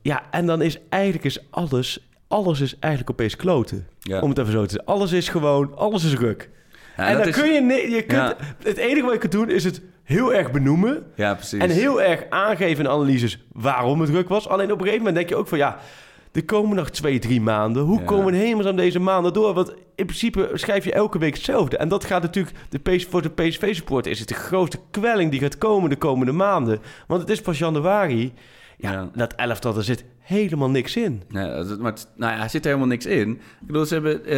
[0.03, 3.87] Ja, en dan is eigenlijk is alles, alles is eigenlijk opeens kloten.
[4.01, 4.20] ja.
[4.20, 4.88] Om het even zo te zeggen.
[4.88, 6.51] Alles is gewoon, alles is ruk.
[6.96, 9.81] En dan is- kun je, je kunt, het enige wat je kunt doen is het
[10.02, 11.06] heel erg benoemen.
[11.14, 11.60] Ja, precies.
[11.60, 14.48] En heel erg aangeven in analyses waarom het druk was.
[14.48, 15.78] Alleen op een gegeven moment denk je ook van ja,
[16.32, 17.82] er komen nog twee, drie maanden.
[17.82, 18.04] Hoe Ja.
[18.04, 19.54] komen we helemaal aan deze maanden door?
[19.54, 21.76] Want in principe schrijf je elke week hetzelfde.
[21.76, 25.40] En dat gaat natuurlijk, de PS, voor de PSV-supporter is het de grootste kwelling die
[25.40, 26.81] gaat komen de komende maanden.
[27.06, 28.33] Want het is pas januari.
[28.83, 29.08] Ja, Ja.
[29.14, 31.22] dat elftal, er zit helemaal niks in.
[31.28, 33.30] Nee, dat- maar het- nou ja, er zit er helemaal niks in.
[33.30, 34.30] Ik bedoel, ze hebben eh,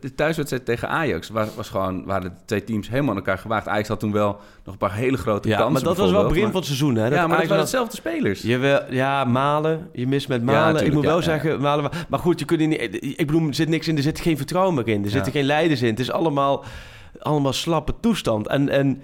[0.00, 3.68] de thuiswedstrijd tegen Ajax was, was gewoon, waren de twee teams helemaal aan elkaar gewaagd.
[3.68, 5.72] Ajax had toen wel nog een paar hele grote Ja, kansen.
[5.72, 7.04] maar dat was wel begin van het seizoen, hè?
[7.04, 8.42] Ja, maar dat Ajax waren had- hetzelfde spelers.
[8.42, 9.88] Jawel, ja, Malen.
[9.92, 10.86] Je mist met Ja, Malen.
[10.86, 11.90] ik moet ja, wel ja, zeggen, Malen...
[12.08, 12.80] Maar goed, je kunt niet...
[13.18, 13.96] Ik bedoel, er zit niks in.
[13.96, 15.04] Er zit geen vertrouwen meer in.
[15.04, 15.38] Er zitten Ja.
[15.38, 15.88] geen leiders in.
[15.90, 16.64] Het is allemaal,
[17.18, 18.46] allemaal slappe toestand.
[18.48, 19.02] En, en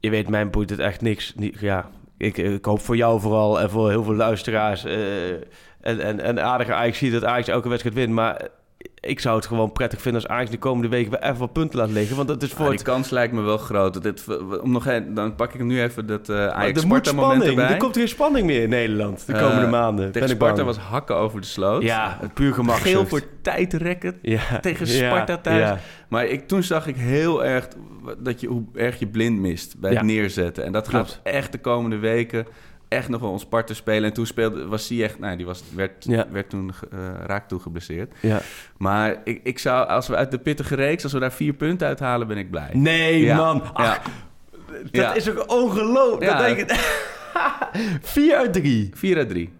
[0.00, 1.34] je weet, mij boeit het echt niks.
[1.60, 1.88] Ja,
[2.18, 4.84] ik, ik hoop voor jou vooral en voor heel veel luisteraars...
[4.84, 5.30] eh,
[5.80, 8.12] en, en, en aardige Ajax ziet dat Ajax elke wedstrijd wint.
[8.12, 8.48] Maar
[9.00, 11.78] ik zou het gewoon prettig vinden als Ajax de komende weken weer even wat punten
[11.78, 12.16] laat liggen.
[12.16, 12.82] Want dat is voor Ja, het...
[12.82, 13.94] kans lijkt me wel groot.
[13.94, 14.24] Dat dit,
[14.60, 16.96] om nog een, dan pak ik hem nu even dat eh Maar Ajax er moet
[17.06, 17.60] Sparta moment spanning.
[17.60, 17.74] erbij.
[17.74, 20.12] Er komt geen spanning meer in Nederland de Eh, komende maanden.
[20.12, 21.82] Tegen ben Sparta was hakken over de sloot.
[21.82, 22.76] Ja, puur gemak.
[22.76, 24.18] Geel voor tijdrekken.
[24.22, 24.58] ja.
[24.60, 25.60] tegen ja, Sparta thuis.
[25.60, 25.78] ja.
[26.08, 27.68] Maar ik, toen zag ik heel erg
[28.18, 30.64] dat je, hoe erg je blind mist bij het neerzetten.
[30.64, 31.10] En dat Klopt.
[31.10, 32.46] gaat echt de komende weken
[32.88, 34.04] echt nog wel ons Sparta spelen.
[34.08, 35.18] En toen speelde, was hij echt...
[35.18, 36.26] Nou, die was, werd, Ja.
[36.30, 38.12] werd toen uh, raak toe geblesseerd.
[38.20, 38.40] Ja.
[38.76, 41.02] Maar ik, ik zou, als we uit de pittige reeks...
[41.02, 42.70] als we daar vier punten uithalen, ben ik blij.
[42.72, 43.36] Nee, Ja.
[43.36, 43.62] man.
[43.74, 44.00] Ach,
[44.90, 46.30] dat is ook ongelooflijk.
[46.30, 46.70] Dat denk ik...
[48.02, 48.90] 4 uit 3.
[48.94, 49.52] 4 uit 3.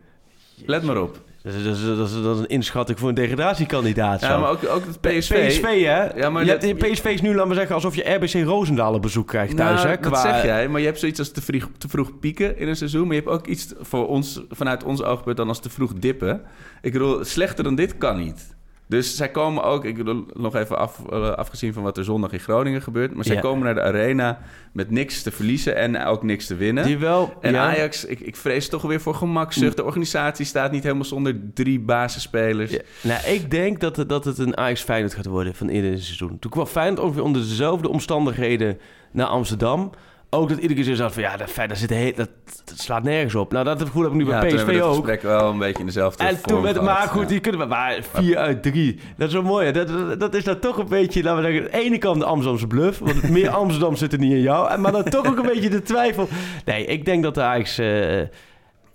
[0.67, 1.21] Let maar op.
[1.47, 4.21] Dat is, dat, is, dat, is, dat is een inschatting voor een degradatiekandidaat.
[4.21, 4.41] Ja, zo.
[4.41, 5.47] maar ook, ook het PSV.
[5.49, 6.05] PSV, hè?
[6.15, 8.95] Ja, maar je dat- hebt, PSV is nu, laten we zeggen, alsof je RBC Roosendaal
[8.95, 10.01] op bezoek krijgt thuis, Nou, hè?
[10.11, 12.77] Dat zeg jij, maar je hebt zoiets als te vroeg, te vroeg pieken in een
[12.77, 13.07] seizoen.
[13.07, 16.43] Maar je hebt ook iets voor ons, vanuit ons oogpunt dan als te vroeg dippen.
[16.83, 18.56] Ik bedoel, slechter dan dit kan niet.
[18.89, 22.33] Dus zij komen ook, ik bedoel, nog even af, eh, afgezien van wat er zondag
[22.33, 23.15] in Groningen gebeurt.
[23.15, 23.41] Maar zij Ja.
[23.41, 24.39] komen naar de arena
[24.73, 26.85] met niks te verliezen en ook niks te winnen.
[26.85, 27.35] Die wel...
[27.41, 27.71] En ja.
[27.71, 29.77] Ajax, ik, ik vrees toch weer voor gemakzucht.
[29.77, 32.71] De organisatie staat niet helemaal zonder drie basisspelers.
[32.71, 36.03] Ja, nou, ik denk dat het, dat het een Ajax Feyenoord gaat worden van eerder
[36.03, 36.39] seizoen.
[36.39, 38.79] Toen kwam Feyenoord ongeveer onder dezelfde omstandigheden
[39.13, 39.91] naar Amsterdam.
[40.31, 42.29] Ook dat iedere keer zo zat van ja, dat, Feyenoord zit heel, dat,
[42.65, 43.53] dat slaat nergens op.
[43.53, 44.95] Nou, dat gevoel heb ik nu Ja, bij PSV we het ook.
[44.95, 46.89] gesprek wel een beetje in dezelfde En vorm toen met, gehad.
[46.99, 47.29] maar goed, Ja.
[47.29, 48.99] die kunnen we, maar 4 uit 3.
[49.17, 49.67] Dat is wel mooi.
[49.67, 49.73] hè.
[49.73, 52.19] Dat, dat, dat is dan toch een beetje, laten we zeggen, aan de ene kant
[52.21, 52.99] de Amsterdamse bluff.
[52.99, 54.71] Want het meer Amsterdam zit er niet in jou.
[54.71, 56.29] En- Maar dan toch ook een beetje de twijfel.
[56.65, 58.21] Nee, ik denk dat de Ajax, eh,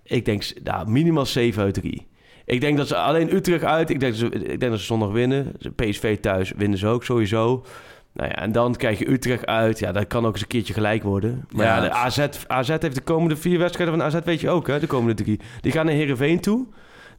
[0.03, 2.07] ik denk nou, minimaal 7 uit 3.
[2.45, 4.85] Ik denk dat ze alleen Utrecht uit, ik denk, dat ze, ik denk dat ze
[4.85, 5.51] zondag winnen.
[5.75, 7.65] PSV thuis winnen ze ook sowieso.
[8.13, 9.79] Nou ja, en dan krijg je Utrecht uit.
[9.79, 11.45] Ja, dat kan ook eens een keertje gelijk worden.
[11.49, 14.49] Maar ja, Ja, de AZ, AZ heeft de komende vier wedstrijden van AZ, weet je
[14.49, 14.79] ook, hè?
[14.79, 15.39] De komende drie.
[15.61, 16.65] Die gaan naar Heerenveen toe.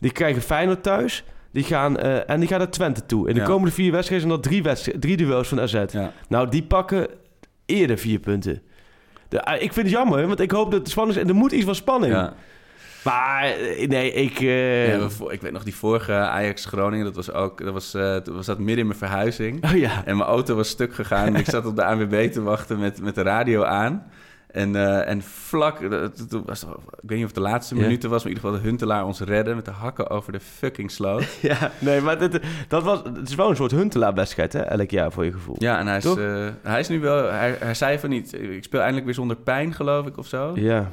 [0.01, 1.25] Die krijgen Feyenoord thuis.
[1.53, 3.29] Die gaan, eh, en die gaan naar Twente toe.
[3.29, 3.47] In de Ja.
[3.47, 5.85] komende vier wedstrijden zijn dat drie, wedstrijden, drie duels van AZ.
[5.89, 6.13] Ja.
[6.29, 7.07] Nou, die pakken
[7.67, 8.63] eerder vier punten.
[9.29, 11.17] De, ah, ik vind het jammer, want ik hoop dat is.
[11.17, 12.13] En er moet iets van spanning.
[12.13, 12.35] Ja.
[13.05, 14.41] Maar eh, nee, ik...
[14.41, 17.91] eh, Ja, ik weet nog die vorige Ajax Groningen, dat was ook, dat was,
[18.25, 19.65] toen was dat midden in mijn verhuizing.
[19.65, 20.03] Oh ja.
[20.05, 21.27] En mijn auto was stuk gegaan.
[21.27, 24.07] en ik zat op de ANWB te wachten met, met de radio aan.
[24.51, 24.77] En,
[25.07, 25.79] en vlak,
[26.29, 26.69] toen- was, ik
[27.09, 27.81] weet niet of het de laatste Ja.
[27.81, 30.41] minuten was, maar in ieder geval de Huntelaar ons redden met de hakken over de
[30.41, 31.25] fucking sloot.
[31.41, 34.61] ja, nee, maar dit, dat was, het is wel een soort Huntelaar-wedstrijd, hè?
[34.61, 35.57] Elk jaar voor je gevoel.
[35.59, 36.05] Ja, en hij is,
[36.63, 39.75] hij is nu wel, hij, hij zei van niet, ik speel eindelijk weer zonder pijn,
[39.75, 40.53] geloof ik, of zo.
[40.55, 40.91] Ja.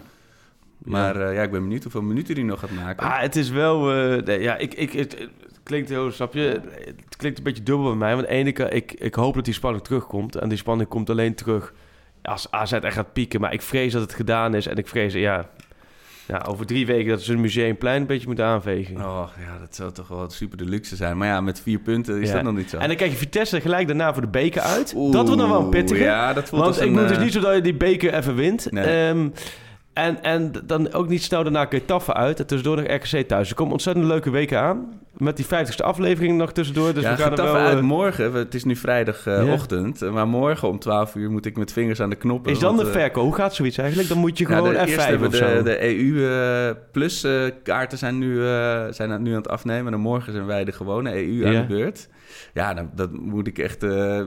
[0.83, 3.05] Maar eh, ja, ik ben benieuwd hoeveel minuten hij nog gaat maken.
[3.05, 3.91] Ah, het is wel...
[3.93, 6.61] eh, nee, ja, ik, ik, het, het klinkt heel, snap je?
[6.85, 8.15] Het klinkt een beetje dubbel bij mij.
[8.15, 10.35] Want aan de ene kant, ik, ik hoop dat die spanning terugkomt.
[10.35, 11.73] En die spanning komt alleen terug
[12.21, 13.41] als AZ echt gaat pieken.
[13.41, 14.67] Maar ik vrees dat het gedaan is.
[14.67, 15.49] En ik vrees, ja...
[16.27, 18.95] Ja, over drie weken dat ze een museumplein een beetje moeten aanvegen.
[18.97, 21.17] Oh ja, dat zou toch wel super de luxe zijn.
[21.17, 22.33] Maar ja, met vier punten is Ja.
[22.33, 22.77] dat nog niet zo.
[22.77, 24.93] En dan krijg je Vitesse gelijk daarna voor de beker uit.
[24.95, 26.03] Oeh, dat wordt dan wel een pittige.
[26.03, 27.73] Ja, dat voelt Want als ik een, het is eh, niet zo dat je die
[27.75, 28.71] beker even wint.
[28.71, 28.85] Nee.
[28.85, 29.29] Ehm,
[30.05, 32.39] en, en dan ook niet snel daarna Getafe uit.
[32.39, 33.49] En tussendoor nog RKC thuis.
[33.49, 34.99] Er komt ontzettend leuke weken aan.
[35.17, 36.93] Met die 50ste aflevering nog tussendoor.
[36.93, 37.65] Dus ja, we gaan er Getafe wel...
[37.67, 38.33] uit eh, morgen.
[38.33, 40.11] Het is nu vrijdagochtend.
[40.11, 42.51] Maar morgen om 12 uur moet ik met vingers aan de knoppen.
[42.51, 43.23] is dan want, de eh, verkoop?
[43.23, 44.09] Hoe gaat zoiets eigenlijk?
[44.09, 45.63] Dan moet je gewoon de, eerst F5 hebben of de, zo.
[45.63, 47.27] de EU eh, Plus
[47.63, 49.93] kaarten zijn nu, eh, zijn aan- nu aan het afnemen.
[49.93, 52.09] En morgen zijn wij de gewone EU aan de beurt.
[52.53, 54.21] Ja, dan, dat moet ik echt eh,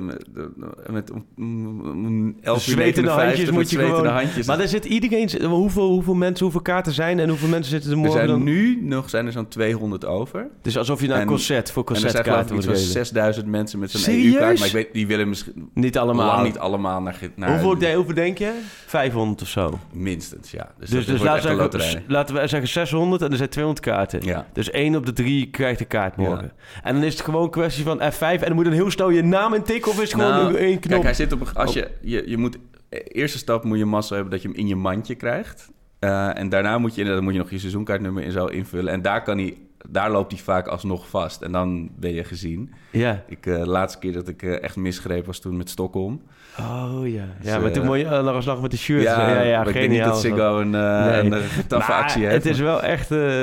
[0.91, 4.07] met, om- 11 uur Zwetende 59 handjes moet je gewoon...
[4.07, 4.47] handjes.
[4.47, 5.29] Maar er zit iedereen...
[5.63, 8.43] Hoeveel, hoeveel mensen, hoeveel kaarten zijn en hoeveel mensen zitten er er morgen zijn dan?
[8.43, 10.47] nu nog zijn er zo'n 200 over.
[10.63, 12.79] Dus alsof je naar een En- concert voor er zijn geloof concertkaarten moet delen.
[12.93, 14.15] 6000 mensen met zo'n?
[14.15, 14.59] EU-kaart.
[14.59, 16.27] Maar ik weet, die willen misschien Niet allemaal.
[16.27, 17.19] lang niet allemaal naar...
[17.35, 18.53] naar Hoeveel, de- hoeveel denk je?
[18.87, 19.79] 500 of zo.
[19.93, 20.71] Minstens, ja.
[20.79, 24.21] Dus, Dus, dus laten, we zeggen, laten we zeggen 600 en er zijn 200 kaarten.
[24.25, 24.47] Ja.
[24.53, 26.53] Dus één op de drie krijgt een kaart morgen.
[26.83, 29.11] En dan is het gewoon een kwestie van F5 en dan moet dan heel snel
[29.11, 30.91] je naam intikken of is het gewoon Nou, één knop?
[30.93, 31.55] Kijk, hij zit op een...
[31.55, 32.59] Als je, je, je moet...
[32.93, 35.71] eh, Eerste stap moet je massa hebben dat je hem in je mandje krijgt.
[35.99, 38.93] Eh, en daarna moet je, inderdaad moet je nog je seizoenkaartnummer in zo invullen.
[38.93, 39.57] En daar kan hij
[39.89, 41.43] daar loopt hij vaak alsnog vast.
[41.43, 42.73] En dan ben je gezien.
[42.91, 43.25] Ja.
[43.27, 46.23] Ik, eh, de laatste keer dat ik eh, echt misgreep was toen met Stockholm.
[46.61, 47.25] Oh ja.
[47.41, 49.03] Dus, Ja, maar toen eh, moet je uh, nog nog met de shirt.
[49.03, 50.21] Ja, Ja, ja, maar ik denk niet dat.
[50.21, 50.81] Ziggo een, Nee.
[51.21, 51.31] een,
[51.69, 52.35] taffe Maar actie heeft.
[52.35, 53.11] Het is wel echt...
[53.11, 53.43] eh,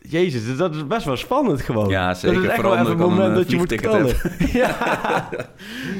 [0.00, 1.88] jezus, dat is best wel spannend gewoon.
[1.88, 2.34] Ja, zeker.
[2.34, 4.16] Dat is echt Vooral wel even een moment dat je een moet knallen.
[4.52, 4.76] ja.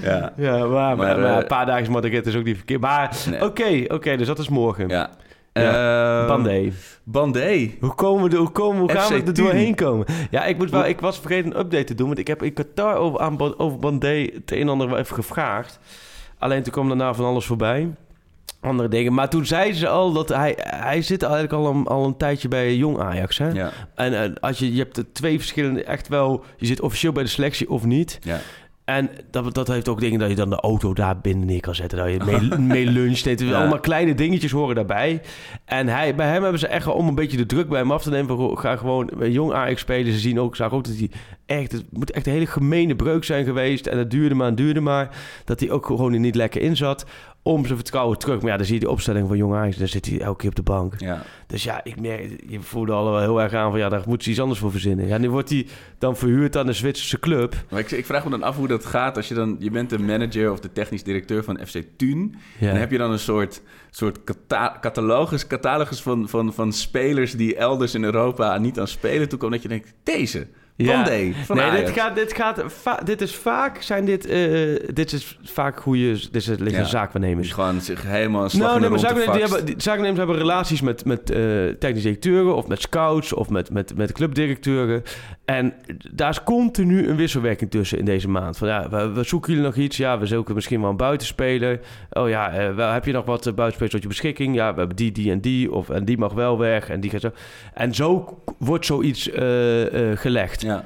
[0.02, 0.32] ja.
[0.36, 2.80] ja, maar, maar, Maar, maar eh, een paar dagen Madrid is ook niet verkeerd.
[2.80, 3.42] Maar Nee.
[3.44, 4.88] oké, oké, dus dat is morgen.
[4.88, 5.10] ja.
[5.52, 6.26] Ja.
[6.26, 6.72] Bandé.
[7.04, 7.70] Bandé.
[7.80, 10.06] Hoe, komen we hoe, komen, hoe gaan FC we er doorheen komen?
[10.30, 12.06] Ja, ik, moet wel, ik was vergeten een update te doen.
[12.06, 15.14] Want ik heb in Qatar over, aan, over Bandé het een en ander wel even
[15.14, 15.78] gevraagd.
[16.44, 17.94] Alleen toen kwam daarna van alles voorbij.
[18.60, 19.12] Andere dingen.
[19.12, 20.54] Maar toen zeiden ze al dat hij...
[20.58, 23.48] Hij zit eigenlijk al een, al een tijdje bij Jong Ajax, hè?
[23.48, 23.70] Ja.
[23.94, 25.84] En eh, als je, je hebt twee verschillende...
[25.84, 26.44] Echt wel...
[26.56, 28.18] Je zit officieel bij de selectie of niet.
[28.22, 28.40] Ja.
[28.84, 31.74] En dat, dat heeft ook dingen dat je dan de auto daar binnen neer kan
[31.74, 31.98] zetten.
[31.98, 33.24] Dat je mee, mee luncht.
[33.24, 33.58] Het is Ja.
[33.58, 35.20] Allemaal kleine dingetjes horen daarbij.
[35.64, 38.02] En hij, bij hem hebben ze echt om een beetje de druk bij hem af
[38.02, 38.36] te nemen.
[38.36, 40.12] van, Ga gewoon bij jong Ajax spelen.
[40.12, 41.10] Ze zien ook, zag ook dat hij
[41.46, 41.72] echt...
[41.72, 43.86] Het moet echt een hele gemene breuk zijn geweest.
[43.86, 45.16] En het duurde maar en duurde maar.
[45.44, 47.06] Dat hij ook gewoon er niet lekker in zat.
[47.46, 48.40] Om zijn vertrouwen terug.
[48.40, 49.76] Maar ja, dan zie je de opstelling van jong Ajax.
[49.76, 50.94] Dan zit hij elke keer op de bank.
[51.00, 51.22] Ja.
[51.46, 54.22] Dus ja, ik merk, je voelde al wel heel erg aan van ja, daar moet
[54.22, 55.06] ze iets anders voor verzinnen.
[55.06, 55.66] Ja, nu wordt hij
[55.98, 57.54] dan verhuurd aan een Zwitserse club.
[57.70, 59.56] Maar ik, ik vraag me dan af hoe dat gaat als je dan...
[59.58, 62.34] Je bent de manager of de technisch directeur van FC Thun.
[62.58, 62.70] Ja.
[62.70, 67.32] En heb je dan een soort, soort cata- catalogus, catalogus van, van, van spelers...
[67.32, 69.54] die elders in Europa niet aan spelen toekomen.
[69.54, 71.84] Dat je denkt, deze, Van nee, Ajax.
[71.84, 74.40] dit, gaat, dit, gaat dit is vaak, zijn dit, eh,
[74.94, 76.84] dit is vaak goede, dit is, liggen Ja.
[76.84, 77.46] zaakwaarnemers.
[77.46, 80.36] Die gewoon zich helemaal een slag Nou, nee, maar zaakwaarnemers, die hebben, die zaakwaarnemers hebben
[80.36, 81.38] relaties met, met eh
[81.78, 85.02] technische directeuren of met scouts of met, met, met clubdirecteuren.
[85.44, 85.74] En
[86.12, 88.56] daar is continu een wisselwerking tussen in deze maand.
[88.56, 89.96] Van ja, we, we zoeken jullie nog iets?
[89.96, 91.80] Ja, we zoeken misschien wel een buitenspeler.
[92.10, 94.54] Oh ja, eh, wel, heb je nog wat buitenspelers tot je beschikking?
[94.54, 95.72] Ja, we hebben die, die en die.
[95.72, 97.30] Of, en die mag wel weg en die gaat zo.
[97.74, 99.30] En zo wordt zoiets
[100.14, 100.62] gelegd.
[100.64, 100.84] Ja.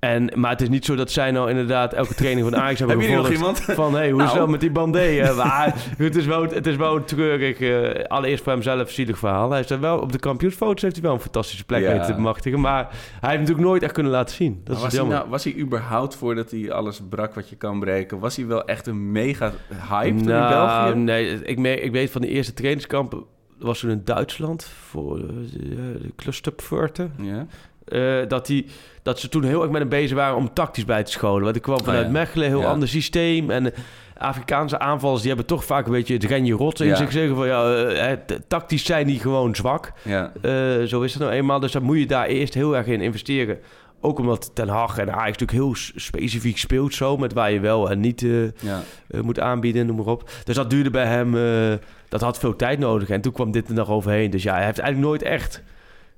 [0.00, 2.98] En, maar het is niet zo dat zij nou inderdaad elke training van Ajax hebben
[3.00, 3.60] Heb je nog iemand?
[3.80, 4.50] Van, hey, hoe is het Nou.
[4.50, 5.32] met die bandé?
[5.36, 9.50] Maar het is wel, het is wel treurig, eh, allereerst voor hemzelf zielig verhaal.
[9.50, 12.04] Hij er wel, op de kampioensfoto's heeft hij wel een fantastische plek Ja.
[12.04, 12.60] te bemachtigen.
[12.60, 12.88] Maar
[13.20, 14.60] hij heeft natuurlijk nooit echt kunnen laten zien.
[14.64, 17.80] Dat is was, hij nou, was hij überhaupt voordat hij alles brak wat je kan
[17.80, 18.18] breken?
[18.18, 19.52] Was hij wel echt een mega
[19.90, 20.98] hype in nou, België?
[20.98, 23.18] nee, ik, weet van de eerste trainingskampen,
[23.58, 25.58] dat was toen in Duitsland, voor eh, de,
[26.02, 27.08] de Clusterpforte.
[27.22, 27.46] Ja.
[27.90, 28.66] Eh, dat, die,
[29.02, 31.44] dat ze toen heel erg met hem bezig waren om tactisch bij te scholen.
[31.44, 32.18] Want ik kwam vanuit Oh ja.
[32.18, 32.66] Mechelen, heel Ja.
[32.70, 33.50] ander systeem.
[33.50, 33.72] En de
[34.18, 36.94] Afrikaanse aanvallers, die hebben toch vaak een beetje het renje rot in Ja.
[36.96, 38.18] zich zeggen van ja, eh, eh,
[38.48, 39.92] tactisch zijn die gewoon zwak.
[40.02, 40.32] Ja.
[40.42, 40.52] Eh,
[40.86, 41.60] zo is het nou eenmaal.
[41.60, 43.58] Dus dan moet je daar eerst heel erg in investeren.
[44.02, 47.16] Ook omdat Ten Hag en Ajax natuurlijk heel specifiek speelt zo...
[47.16, 48.80] met waar je wel en niet eh, ja.
[49.08, 50.30] eh, moet aanbieden, noem maar op.
[50.44, 51.36] Dus dat duurde bij hem...
[51.36, 51.78] eh,
[52.08, 53.08] dat had veel tijd nodig.
[53.10, 54.30] En toen kwam dit er nog overheen.
[54.30, 55.62] Dus ja, hij heeft eigenlijk nooit echt...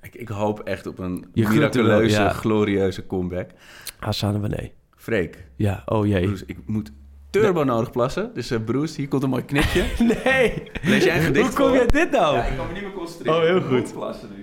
[0.02, 2.28] Ik, ik hoop echt op een Je wel, miraculeuze, ja.
[2.32, 3.50] glorieuze comeback.
[3.98, 4.72] Hassan nee.
[4.96, 6.26] Freek, Ja, oh jee.
[6.26, 6.92] Bruce, ik moet
[7.30, 8.30] turbo nodig plassen.
[8.34, 9.84] Dus uh, Bruce, hier komt een mooi knipje.
[10.24, 10.62] Nee!
[10.82, 11.76] Lees jij een gedicht Hoe kom voor?
[11.76, 12.36] je dit nou?
[12.36, 13.40] Ja, ik kan me niet meer concentreren.
[13.40, 13.92] Oh, heel Ik goed.
[13.92, 14.42] plassen nu.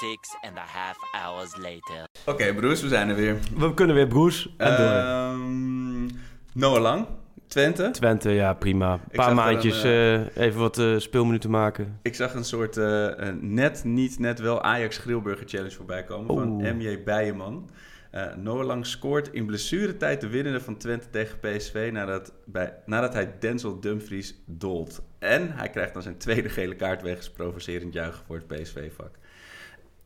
[0.00, 2.04] Six and a half hours later.
[2.26, 3.36] Oké, Bruce, we zijn er weer.
[3.56, 4.86] We kunnen weer Broes en door.
[4.86, 6.06] Ehm,
[6.52, 7.06] Noah Lang,
[7.52, 7.90] Twente.
[7.90, 8.92] Twente, ja, prima.
[8.92, 9.90] Een paar maandjes een,
[10.34, 11.98] eh, even wat eh, speelminuten maken.
[12.02, 16.26] Ik zag een soort eh, eh, net, niet, net wel Ajax Grillburger Challenge voorbij komen
[16.26, 16.76] van.
[16.76, 17.70] MJ Bijeman.
[18.10, 23.12] Eh Noah Lang scoort in blessuretijd de winnende van Twente tegen PSV nadat, bij, nadat
[23.12, 25.02] hij Denzel Dumfries dolt.
[25.18, 29.10] En hij krijgt dan zijn tweede gele kaart wegens provocerend juichen voor het PSV-vak.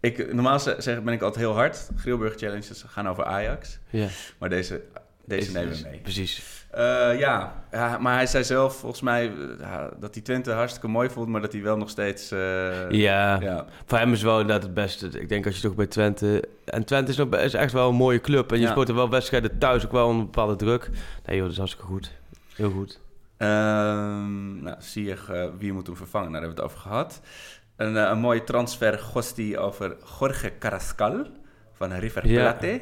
[0.00, 1.90] Ik, normaal ze- zeg, ben ik altijd heel hard.
[1.96, 3.78] Grillburger Challenges gaan over Ajax.
[3.90, 4.06] Ja,
[4.38, 4.82] Maar deze,
[5.26, 5.98] deze nemen we mee.
[6.00, 6.54] Precies.
[6.70, 7.64] Eh, ja.
[7.72, 11.40] ja, maar hij zei zelf volgens mij eh, dat hij Twente hartstikke mooi vond, maar
[11.40, 12.30] dat hij wel nog steeds...
[12.30, 13.40] eh, Ja.
[13.40, 13.64] ja.
[13.86, 15.06] voor hem is wel inderdaad het beste.
[15.20, 16.44] Ik denk als je toch bij Twente...
[16.64, 18.50] En Twente is, nog, is echt wel een mooie club.
[18.52, 18.70] En je Ja.
[18.70, 20.90] speelt er wel wedstrijden thuis ook wel een bepaalde druk.
[21.26, 22.10] Nee joh, dat is hartstikke goed.
[22.54, 23.00] Heel goed.
[23.36, 26.30] Ehm, nou, zie je wie moet hem vervangen?
[26.30, 27.20] Nou, daar hebben we het over gehad.
[27.76, 31.26] Een, een mooie transfer gosti over Jorge Carrascal
[31.72, 32.40] van River Ja.
[32.52, 32.80] Plate.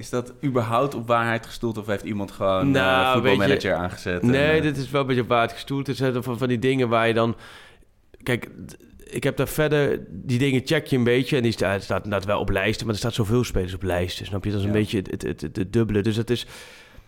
[0.00, 4.22] Is dat überhaupt op waarheid gestoeld of heeft iemand gewoon Nou, een voetbalmanager aangezet?
[4.22, 5.98] Nee, eh, dit is wel een beetje op waar het gestoeld is.
[5.98, 7.36] hè, Van, van die dingen waar je dan...
[8.22, 8.48] Kijk,
[9.04, 10.00] ik heb daar verder...
[10.08, 11.36] Die dingen check je een beetje.
[11.36, 12.84] En die staat, het staat inderdaad wel op lijsten.
[12.86, 14.26] Maar er staat zoveel spelers op lijsten.
[14.26, 14.50] Snap je?
[14.50, 14.78] Dat is een Ja.
[14.78, 16.02] beetje het, het, het, het dubbele.
[16.02, 16.46] Dus het is...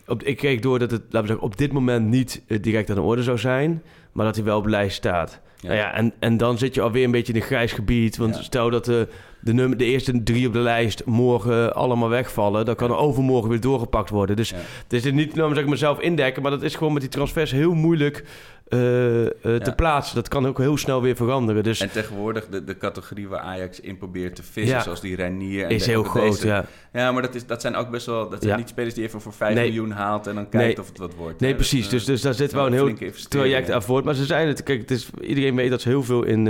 [0.07, 2.89] Op, ik kreeg door dat het, laten we zeggen, op dit moment niet eh, direct
[2.91, 3.83] aan de orde zou zijn.
[4.13, 5.41] Maar dat hij wel op de lijst staat.
[5.57, 5.69] Ja.
[5.69, 8.17] Nou ja, en, en dan zit je alweer een beetje in een grijs gebied.
[8.17, 8.43] Want Ja.
[8.43, 9.09] stel dat de,
[9.41, 12.65] de, nummer, de eerste drie op de lijst morgen allemaal wegvallen...
[12.65, 14.37] dan kan er overmorgen weer doorgepakt worden.
[14.37, 14.51] Dus
[14.89, 16.43] het is niet, nou zeg ik mezelf indekken...
[16.43, 18.25] maar dat is gewoon met die transfers heel moeilijk
[18.73, 19.31] eh, eh,
[19.63, 20.15] te plaatsen.
[20.15, 21.63] Dat kan ook heel snel weer veranderen.
[21.63, 24.83] Dus En tegenwoordig de, de categorie waar Ajax in probeert te vissen, Ja.
[24.83, 25.65] zoals die Reinier.
[25.65, 26.65] En is de- heel groot, deze- ja.
[26.93, 28.29] Ja, maar dat, is, dat zijn ook best wel...
[28.29, 29.65] Dat zijn niet spelers die even voor 5 Nee.
[29.65, 30.81] miljoen haalt en dan kijkt Nee.
[30.81, 31.41] of het wat wordt.
[31.41, 31.57] Nee, hè.
[31.57, 31.85] Dat, precies.
[31.85, 32.95] eh, Dus, dus daar zit wel een heel
[33.29, 34.05] traject aan voort.
[34.05, 34.63] Maar ze zijn het...
[34.63, 36.47] Kijk, het is, iedereen weet dat ze heel veel in,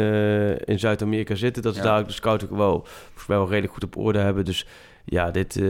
[0.64, 1.62] in Zuid-Amerika zitten.
[1.62, 4.18] Dat ze daar ook de scout ook wel, volgens mij wel redelijk goed op orde
[4.18, 4.44] hebben.
[4.44, 4.66] Dus
[5.04, 5.60] ja, dit...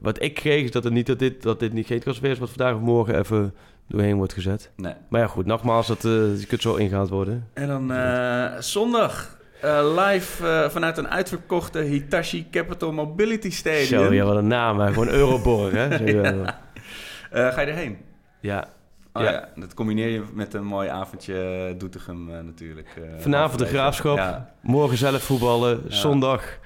[0.00, 2.38] wat ik kreeg is dat, het niet, dat, dit, dat dit niet geen transfer is...
[2.38, 3.54] wat vandaag of morgen even
[3.88, 4.70] doorheen wordt gezet.
[4.76, 4.92] Nee.
[5.08, 5.46] Maar ja, goed.
[5.46, 7.48] Nogmaals, dat, eh, je kunt zo ingehaald worden.
[7.54, 13.84] En dan eh, zondag eh, live eh, vanuit een uitverkochte Hitachi Capital Mobility Stadium.
[14.04, 14.78] Zo, ja, wat een naam.
[14.80, 14.88] Hè.
[14.92, 15.96] Gewoon Euroborg, hè?
[15.98, 16.58] Zo, ja.
[17.30, 17.98] Eh, ga je erheen?
[18.40, 18.64] ja.
[19.12, 19.30] Oh, Ja.
[19.30, 19.48] ja.
[19.56, 22.88] Dat combineer je met een mooi avondje eh, Doetinchem eh, natuurlijk.
[22.96, 23.66] eh, Vanavond de.
[23.66, 24.16] Graafschap.
[24.16, 24.54] Ja.
[24.60, 25.80] Morgen zelf voetballen.
[25.88, 25.94] Ja.
[25.94, 26.58] Zondag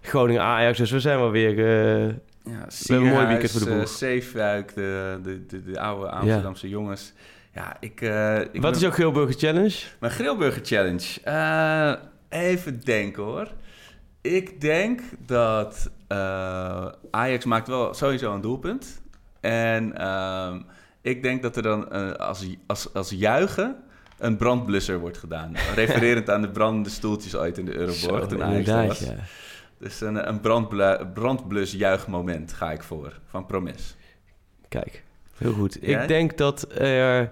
[0.00, 0.78] Groningen-Ajax.
[0.78, 1.54] Dus we zijn wel weer...
[2.44, 2.50] Ja,
[2.86, 3.78] hebben een mooi weekend voor de boeg.
[3.80, 7.12] eh, Zeefuik, de, de, de, de oude Amsterdamse jongens.
[7.54, 8.00] Ja, ik...
[8.00, 9.74] eh, ik wat ben- is jouw Geelburger Challenge?
[10.00, 11.20] Mijn Grillburger Challenge.
[11.24, 11.92] Eh,
[12.28, 13.48] even denken hoor.
[14.20, 15.90] Ik denk dat
[17.10, 19.00] Ajax maakt wel sowieso een doelpunt.
[19.40, 20.60] En ehm,
[21.00, 23.76] ik denk dat er dan als, als, als juichen
[24.18, 25.52] een brandblusser wordt gedaan.
[25.74, 28.98] Refererend aan de brandende stoeltjes ooit in de Euroborg toen Ajax was.
[28.98, 29.14] ja.
[29.82, 33.18] Dus een, een brandblu- brandblus juichmoment ga ik voor.
[33.26, 33.96] Van Promes.
[34.68, 35.02] Kijk,
[35.36, 35.78] heel goed.
[35.80, 36.02] Jij?
[36.02, 37.30] Ik denk dat er...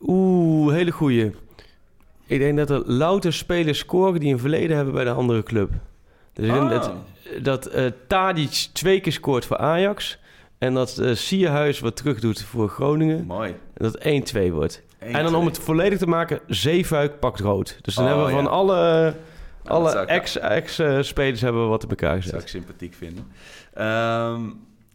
[0.00, 1.30] Oeh, hele goeie.
[2.26, 5.70] Ik denk dat er louter spelers scoren die een verleden hebben bij de andere club.
[6.32, 6.70] Dus ik denk Oh.
[6.70, 6.92] dat,
[7.42, 10.18] dat eh Tadic twee keer scoort voor Ajax...
[10.58, 13.24] en dat eh Sierhuis wat terug doet voor Groningen...
[13.26, 13.54] Mooi.
[13.74, 13.98] en dat
[14.48, 14.82] 1-2 wordt.
[14.98, 17.78] En dan om het volledig te maken, Zeefuik pakt rood.
[17.82, 19.14] Dus dan Oh, hebben we van alle,
[19.64, 20.06] alle
[20.40, 23.26] ex-spelers hebben wat elkaar Dat zou ik sympathiek vinden.
[23.74, 24.50] Ehm,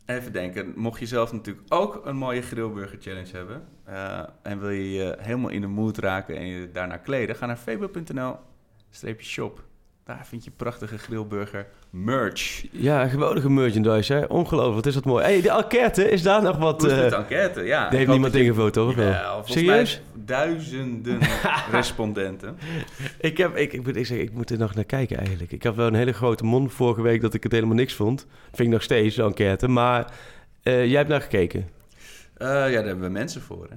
[0.05, 0.73] even denken.
[0.75, 3.67] Mocht je zelf natuurlijk ook een mooie Grillburger Challenge hebben...
[3.83, 7.35] eh, en wil je je helemaal in de mood raken en je daarna kleden...
[7.35, 8.47] ga naar febo.nl-shop.
[10.07, 12.65] Daar vind je prachtige Grillburger merch.
[12.71, 14.25] Ja, geweldige merchandise, hè?
[14.25, 15.23] Ongelooflijk, wat is dat mooi.
[15.23, 16.81] hey, de enquête, is daar nog wat...
[16.81, 17.63] Hoe is de enquête?
[17.63, 18.87] Ja, daar heeft niemand toch?
[18.87, 19.33] Of wel?
[19.33, 20.01] Volgens Serieus?
[20.13, 21.19] duizenden
[21.71, 22.57] respondenten.
[23.19, 25.51] Ik, heb, ik, ik, moet, ik, zeg, ik moet er nog naar kijken eigenlijk.
[25.51, 28.25] Ik had wel een hele grote mond vorige week dat ik het helemaal niks vond.
[28.43, 29.67] Vind ik nog steeds, de enquête.
[29.67, 30.11] Maar
[30.63, 31.69] eh, jij hebt naar gekeken.
[32.37, 33.75] Eh, ja, daar hebben we mensen voor, hè?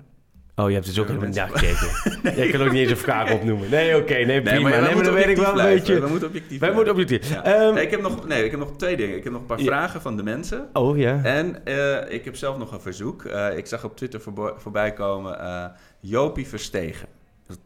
[0.63, 1.77] Oh, je hebt dus ook Ja, helemaal mensen- naar
[2.23, 2.37] gekeken.
[2.37, 3.71] Jij kan ook niet eens een vraag opnoemen.
[3.71, 4.51] Nee, oké, nee, prima.
[4.51, 6.01] Nee, maar, Nee, we maar moeten dan weet ik wel een beetje...
[6.01, 7.31] We moeten objectief Wij moeten objectief.
[7.33, 7.45] Ja.
[7.45, 9.17] Ehm, Nee, ik, heb nog, nee, ik heb nog twee dingen.
[9.17, 9.65] Ik heb nog een paar Ja.
[9.65, 10.69] vragen van de mensen.
[10.73, 11.21] Oh, ja.
[11.23, 13.25] En eh, ik heb zelf nog een verzoek.
[13.25, 14.21] Eh, ik zag op Twitter
[14.57, 15.65] voorbij komen eh,
[16.01, 17.09] Jopie Verstegen.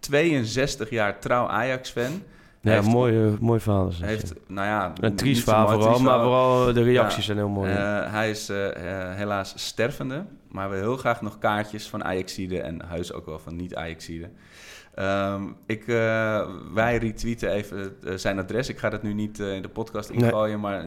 [0.00, 2.22] 62 jaar trouw Ajax-fan.
[2.60, 3.88] Ja, heeft- mooi, mooi verhaal.
[3.88, 4.92] is Heeft, nou ja...
[5.00, 7.22] Een niet triest verhaal vooral, maar vooral de reacties Ja.
[7.24, 7.70] zijn heel mooi.
[7.72, 8.50] Eh, hij is
[9.16, 10.24] helaas stervende.
[10.54, 14.30] Maar we heel graag nog kaartjes van Ajaxide en huis ook wel van niet-Ajaxide.
[14.94, 18.68] Ehm, ik, eh, wij retweeten even eh, zijn adres.
[18.68, 20.24] Ik ga dat nu niet eh, in de podcast Nee.
[20.24, 20.84] ingooien, maar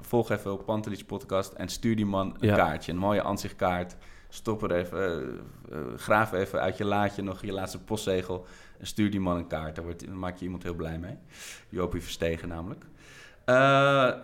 [0.00, 2.56] volg even op Pantelich podcast en stuur die man een Ja.
[2.56, 2.92] kaartje.
[2.92, 3.96] Een mooie ansichtkaart.
[4.28, 5.28] Stop er even,
[5.96, 8.46] graaf even uit je laadje nog je laatste postzegel
[8.78, 9.74] en stuur die man een kaart.
[9.74, 11.16] Daar, wordt, daar maak je iemand heel blij mee.
[11.68, 12.84] Jopie Verstegen namelijk.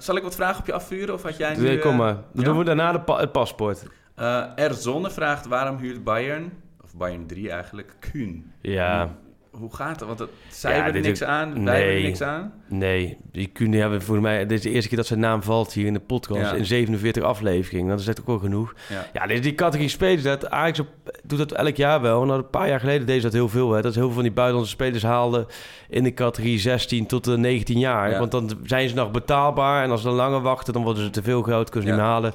[0.02, 1.14] Zal ik wat vragen op je afvuren?
[1.14, 2.14] Of had jij nu, Nee, kom maar.
[2.14, 2.42] Dan ja?
[2.42, 3.86] doen we daarna de pa- het paspoort.
[4.20, 4.74] Eh, R.
[4.74, 6.52] Zonne vraagt waarom huurt Bayern,
[6.84, 8.52] of Bayern 3 eigenlijk, Kuhn?
[8.60, 9.16] Ja.
[9.50, 10.08] Hoe, gaat het?
[10.08, 11.84] Want het, zij Ja, hebben er niks aan, wij nee.
[11.84, 12.52] hebben niks aan.
[12.68, 14.38] Nee, die kunnen hebben voor mij...
[14.46, 16.50] Dit is de eerste keer dat zijn naam valt hier in de podcast.
[16.50, 16.56] Ja.
[16.56, 17.90] In 47 afleveringen.
[17.90, 18.74] Dat is echt ook wel genoeg.
[18.88, 19.06] Ja.
[19.12, 20.22] Ja, dit is die categorie spelers.
[20.22, 20.86] Dat Ajax op,
[21.24, 22.22] doet dat elk jaar wel.
[22.22, 23.72] En dat een paar jaar geleden deed ze dat heel veel.
[23.72, 23.82] Hè.
[23.82, 25.46] Dat heel veel van die buitenlandse spelers haalden
[25.88, 28.10] in de categorie 16 tot de 19 jaar.
[28.10, 28.18] Ja.
[28.18, 29.84] Want dan zijn ze nog betaalbaar.
[29.84, 31.70] En als ze dan langer wachten, dan worden ze te veel geld.
[31.70, 32.32] Kunnen ze niet halen.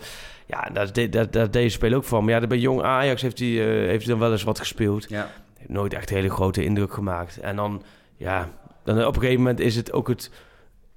[0.47, 2.23] Ja, daar is de- daar deze speler ook van.
[2.25, 5.05] Maar ja, bij jong Ajax heeft hij, eh, heeft hij dan wel eens wat gespeeld.
[5.09, 5.29] Ja.
[5.67, 7.39] Nooit echt hele grote indruk gemaakt.
[7.39, 7.83] En dan,
[8.15, 8.49] ja,
[8.83, 10.31] dan op een gegeven moment is het ook het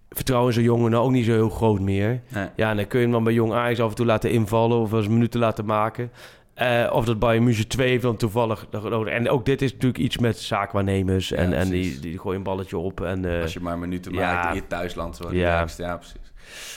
[0.08, 2.20] vertrouwen in zo'n jongen nou ook niet zo heel groot meer.
[2.28, 2.48] Nee.
[2.56, 4.78] Ja, en dan kun je hem dan bij jong Ajax af en toe laten invallen
[4.78, 6.10] of eens minuten laten maken.
[6.54, 8.66] Eh, of dat Bayern München 2 heeft dan toevallig.
[9.06, 11.32] En ook dit is natuurlijk iets met zaakwaarnemers.
[11.32, 13.00] En, Ja, en die, die gooien een balletje op.
[13.00, 14.32] En, eh, Als je maar minuten ja.
[14.32, 15.16] maakt in je thuisland.
[15.16, 15.38] Zo, Ja.
[15.38, 15.66] ja.
[15.76, 16.32] ja, precies.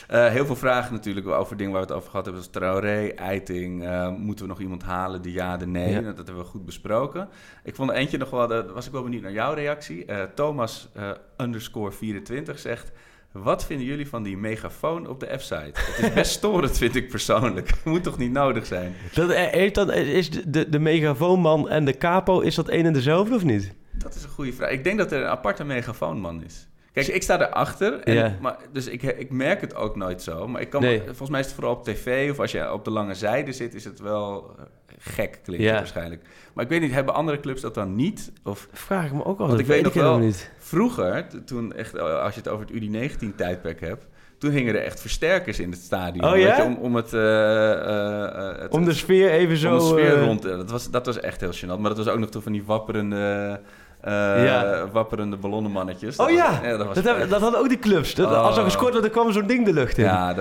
[0.08, 2.44] Eh, heel veel vragen natuurlijk over dingen waar we het over gehad hebben.
[2.44, 3.84] Zoals Traoré, Eiting.
[3.86, 5.22] eh, moeten we nog iemand halen?
[5.22, 5.92] De ja, de nee.
[5.92, 6.02] Ja.
[6.02, 7.30] Dat hebben we goed besproken.
[7.64, 8.48] Ik vond er eentje nog wel...
[8.48, 10.06] Daar was ik wel benieuwd naar jouw reactie.
[10.06, 10.90] Eh, Thomas
[11.38, 12.92] underscore 24 zegt...
[13.32, 15.72] Wat vinden jullie van die megafoon op de F-site?
[15.74, 17.72] Het is best storend, vind ik persoonlijk.
[17.86, 18.96] Moet toch niet nodig zijn?
[19.14, 23.36] Dat, heeft is de, de, de megafoonman en de capo, is dat een en dezelfde
[23.36, 23.74] of niet?
[23.92, 24.70] Dat is een goede vraag.
[24.70, 26.68] Ik denk dat er een aparte megafoonman is.
[26.94, 30.48] Kijk, ik sta erachter, en, maar, dus ik, ik merk het ook nooit zo.
[30.48, 31.02] Maar ik kan, Nee.
[31.06, 33.74] volgens mij is het vooral op tv of als je op de lange zijde zit,
[33.74, 34.64] is het wel eh,
[34.98, 36.22] gek klinkt waarschijnlijk.
[36.54, 38.32] Maar ik weet niet, hebben andere clubs dat dan niet?
[38.44, 39.36] Of Vraag ik me ook al.
[39.38, 40.52] Want dat ik weet nog wel, niet.
[40.58, 45.02] vroeger, toen echt, eh, als je het over het UD19-tijdperk hebt, toen hingen er echt
[45.02, 46.32] versterkers in het stadion.
[46.32, 46.58] Oh ja?
[46.58, 49.74] je, om, om het, eh, het- Om de sfeer even zo...
[49.74, 50.48] om de sfeer rond te...
[50.48, 51.80] Dat was, dat was echt heel gênant.
[51.80, 53.60] Maar dat was ook nog toen van die wapperende,
[54.04, 54.88] Ja.
[54.92, 56.18] wapperende ballonnenmannetjes.
[56.18, 58.16] Oh Dat ja, was- dat was dat, hebben, echt- dat hadden ook die clubs.
[58.16, 58.66] Dat, Als er Oh.
[58.66, 60.04] gescoord werd, dan kwam zo'n ding de lucht in.
[60.04, 60.36] Ja,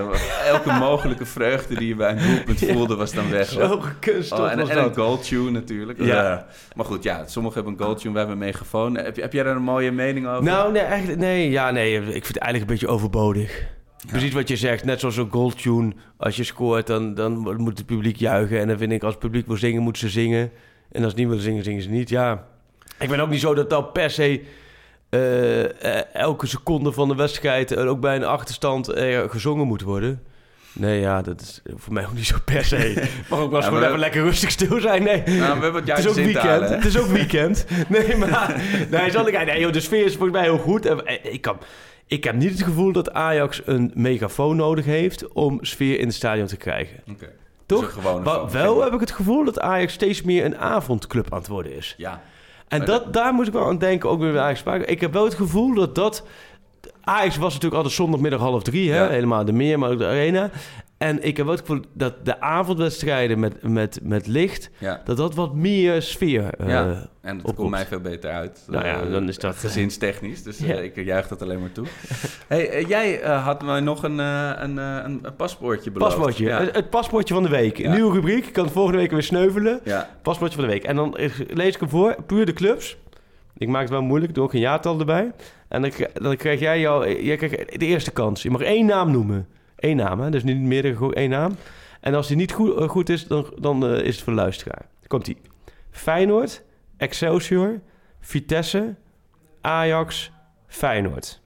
[0.46, 3.48] elke mogelijke vreugde die je bij een doelpunt voelde, was dan weg.
[3.48, 5.98] Zo gekunsteld Oh, en, was en een goaltune natuurlijk.
[5.98, 6.06] Ja.
[6.06, 6.46] Ja.
[6.76, 8.96] maar goed, ja, sommigen hebben een goaltune, wij hebben een megafoon.
[8.96, 10.42] Heb, heb jij daar een mooie mening over?
[10.42, 13.62] Nou, nee, eigenlijk, nee, ja, nee, ik vind het eigenlijk een beetje overbodig.
[14.06, 15.92] Precies wat je zegt, net zoals een goaltune.
[16.16, 18.60] Als je scoort, dan, dan moet het publiek juichen.
[18.60, 20.50] En dan vind ik, als het publiek wil zingen, moeten ze zingen.
[20.92, 22.08] En als ze niet willen zingen, zingen ze niet.
[22.08, 22.44] Ja,
[23.00, 24.42] ik ben ook niet zo dat dat per se
[25.10, 27.72] eh, eh, elke seconde van de wedstrijd...
[27.72, 30.22] en ook bij een achterstand eh, gezongen moet worden.
[30.72, 33.08] Nee, ja, dat is voor mij ook niet zo per se.
[33.30, 35.02] Mag ook wel eens Ja, gewoon even lekker rustig stil zijn.
[35.02, 36.68] Nee, Nou, we hebben het het is ook weekend.
[36.68, 37.66] het is ook weekend.
[37.88, 38.62] Nee, maar...
[38.90, 40.86] Nee, zal ik, nee joh, de sfeer is volgens mij heel goed.
[40.86, 41.58] En, Ik, kan,
[42.06, 45.28] ik heb niet het gevoel dat Ajax een megafoon nodig heeft...
[45.32, 46.96] om sfeer in het stadion te krijgen.
[47.10, 47.32] Oké.
[47.66, 47.92] Toch?
[48.02, 48.50] Foon.
[48.50, 51.94] wel heb ik het gevoel dat Ajax steeds meer een avondclub aan het worden is.
[51.96, 52.22] Ja.
[52.70, 54.62] En dat, daar moet ik wel aan denken, ook weer bij Ajax.
[54.84, 56.26] Ik heb wel het gevoel dat dat...
[57.00, 59.08] Ajax was natuurlijk altijd zondagmiddag half drie, hè?
[59.08, 60.50] Helemaal de meer, maar ook de arena.
[61.00, 64.70] En ik heb wel het gevoel dat de avondwedstrijden met, met, met licht...
[64.78, 65.00] Ja.
[65.04, 67.08] dat dat wat meer sfeer eh, Ja.
[67.20, 68.64] En dat komt mij veel beter uit.
[68.68, 70.74] Nou ja, eh, dan is dat- Gezinstechnisch, dus eh, Ja.
[70.74, 71.86] ik juich dat alleen maar toe.
[72.48, 76.14] hey, jij had me nog een, een, een, paspoortje beloofd.
[76.14, 76.60] Paspoortje, Ja.
[76.60, 77.78] het, het paspoortje van de week.
[77.78, 79.80] Een nieuwe rubriek, ik kan het volgende week weer sneuvelen.
[79.84, 80.08] ja.
[80.22, 80.84] Paspoortje van de week.
[80.84, 81.16] En dan
[81.48, 82.96] lees ik hem voor, puur de clubs.
[83.56, 85.32] Ik maak het wel moeilijk, doe ook een jaartal erbij.
[85.68, 88.42] En dan, dan krijg jij jou, jij krijgt de eerste kans.
[88.42, 89.46] Je mag één naam noemen.
[89.80, 90.30] Eén naam, hè?
[90.30, 91.56] dus niet meerdere, gewoon één naam.
[92.00, 94.38] En als die niet goed, eh, goed is, dan, dan eh, is het voor de
[94.38, 94.86] luisteraar.
[95.06, 95.36] Komt ie.
[95.90, 96.62] Feyenoord,
[96.96, 97.80] Excelsior,
[98.20, 98.94] Vitesse,
[99.60, 100.32] Ajax,
[100.66, 101.40] Feyenoord.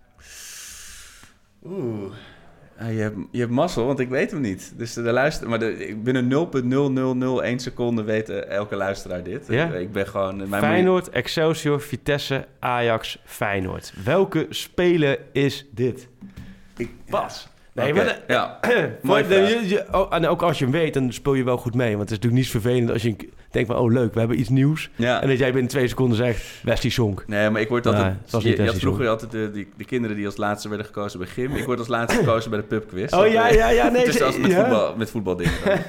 [1.66, 2.12] Oeh.
[2.78, 4.72] Je, hebt, je hebt mazzel, want ik weet hem niet.
[4.76, 6.30] Dus de luister, maar de, binnen
[7.51, 9.47] 0,0001 seconde weet elke luisteraar dit.
[9.49, 9.74] Ja?
[9.74, 10.49] Ik ben gewoon...
[10.49, 13.93] Mijn Feyenoord, Excelsior, Vitesse, Ajax, Feyenoord.
[14.05, 16.09] Welke speler is dit?
[16.76, 17.49] Ik, Pas.
[17.74, 18.20] Nee, maar...
[18.28, 18.58] ja.
[19.28, 21.96] Je, je- oh, en ook als je hem weet, dan speel je wel goed mee.
[21.96, 23.16] Want het is natuurlijk niet vervelend als je
[23.50, 23.78] denkt van...
[23.78, 24.90] oh leuk, we hebben iets nieuws.
[24.96, 25.22] Ja.
[25.22, 26.44] En dat jij binnen twee seconden zegt...
[26.62, 27.24] Wesley Sonk.
[27.26, 28.16] Nee, maar ik word altijd...
[28.30, 31.18] was je, je had vroeger altijd de, die, de kinderen die als laatste werden gekozen
[31.18, 31.54] bij gym.
[31.56, 33.12] Ik word als laatste gekozen bij de pubquiz.
[33.12, 33.88] Oh ja, ja, ja.
[33.88, 34.60] Nee, dus als met, ja.
[34.60, 35.52] voetbal, met voetbaldingen.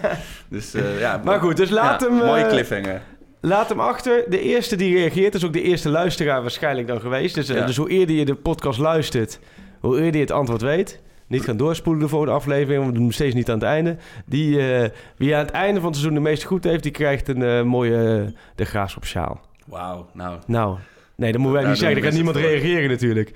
[0.50, 1.22] Dus eh, ja.
[1.24, 2.18] Maar goed, dus laat ja, hem...
[2.18, 3.02] Mooie cliffhanger.
[3.42, 4.24] Laat hem achter.
[4.28, 7.36] De eerste die reageert is ook de eerste luisteraar waarschijnlijk dan geweest.
[7.36, 9.40] Dus, eh, dus hoe eerder je de podcast luistert,
[9.80, 11.04] hoe eerder je het antwoord weet.
[11.28, 13.98] Niet gaan doorspoelen de volgende aflevering, want we doen steeds niet aan het einde.
[14.26, 17.28] Die, eh, wie aan het einde van het seizoen de meeste goed heeft, die krijgt
[17.28, 19.42] een eh, mooie de graafschap sjaal.
[19.66, 20.40] Wauw, nou...
[20.48, 20.78] Nou,
[21.16, 22.02] nee, dat moeten wij niet zeggen.
[22.02, 23.32] Dan kan niemand reageren natuurlijk.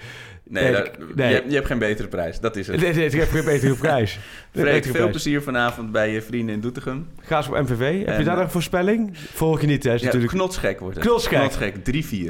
[0.51, 0.71] Nee.
[0.71, 0.75] Je,
[1.15, 2.39] hebt- je hebt geen betere prijs.
[2.39, 2.81] Dat is het.
[2.81, 4.19] Nee, nee, ik heb geen betere prijs.
[4.55, 5.09] Freek, veel prijs.
[5.09, 7.07] plezier vanavond bij je vrienden in Doetinchem.
[7.21, 8.05] Graafschap MVV.
[8.05, 9.17] Heb je daar eh, nog een voorspelling?
[9.17, 9.93] Volg je niet, hè?
[9.93, 11.05] Is Ja, natuurlijk knotsgek wordt het.
[11.05, 11.39] Knotsgek.
[11.39, 11.75] Knotsgek,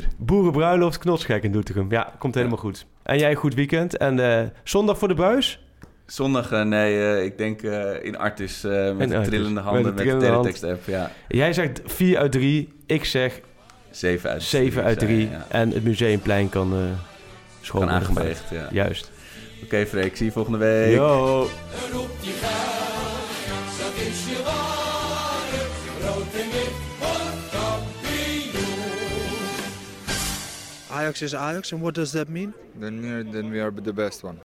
[0.03, 0.05] 3-4.
[0.17, 1.91] Boerenbruiloft, knotsgek in Doetinchem.
[1.91, 2.85] Ja, komt helemaal goed.
[3.03, 3.97] En jij een goed weekend.
[3.97, 5.63] En eh, zondag voor de buis?
[6.05, 7.61] Zondag, eh, nee, ik denk
[8.01, 8.61] in Artis
[8.97, 10.43] met In trillende Met handen de met de hand.
[10.43, 10.81] teletext-app.
[10.85, 12.73] Ja, Jij zegt 4 uit 3.
[12.85, 13.39] Ik zeg
[13.91, 15.29] 7 uit 7 uit 3.
[15.29, 15.45] Ja.
[15.47, 16.73] En het museumplein kan
[17.69, 18.67] schoon Kan aangeveegd, ja.
[18.71, 19.11] Juist.
[19.63, 20.93] Oké, Freek, ik zie je volgende week.
[20.93, 21.49] Yo.
[30.91, 32.53] Ajax is Ajax, and what does that mean?
[32.79, 34.37] Then we are, then we are the best one.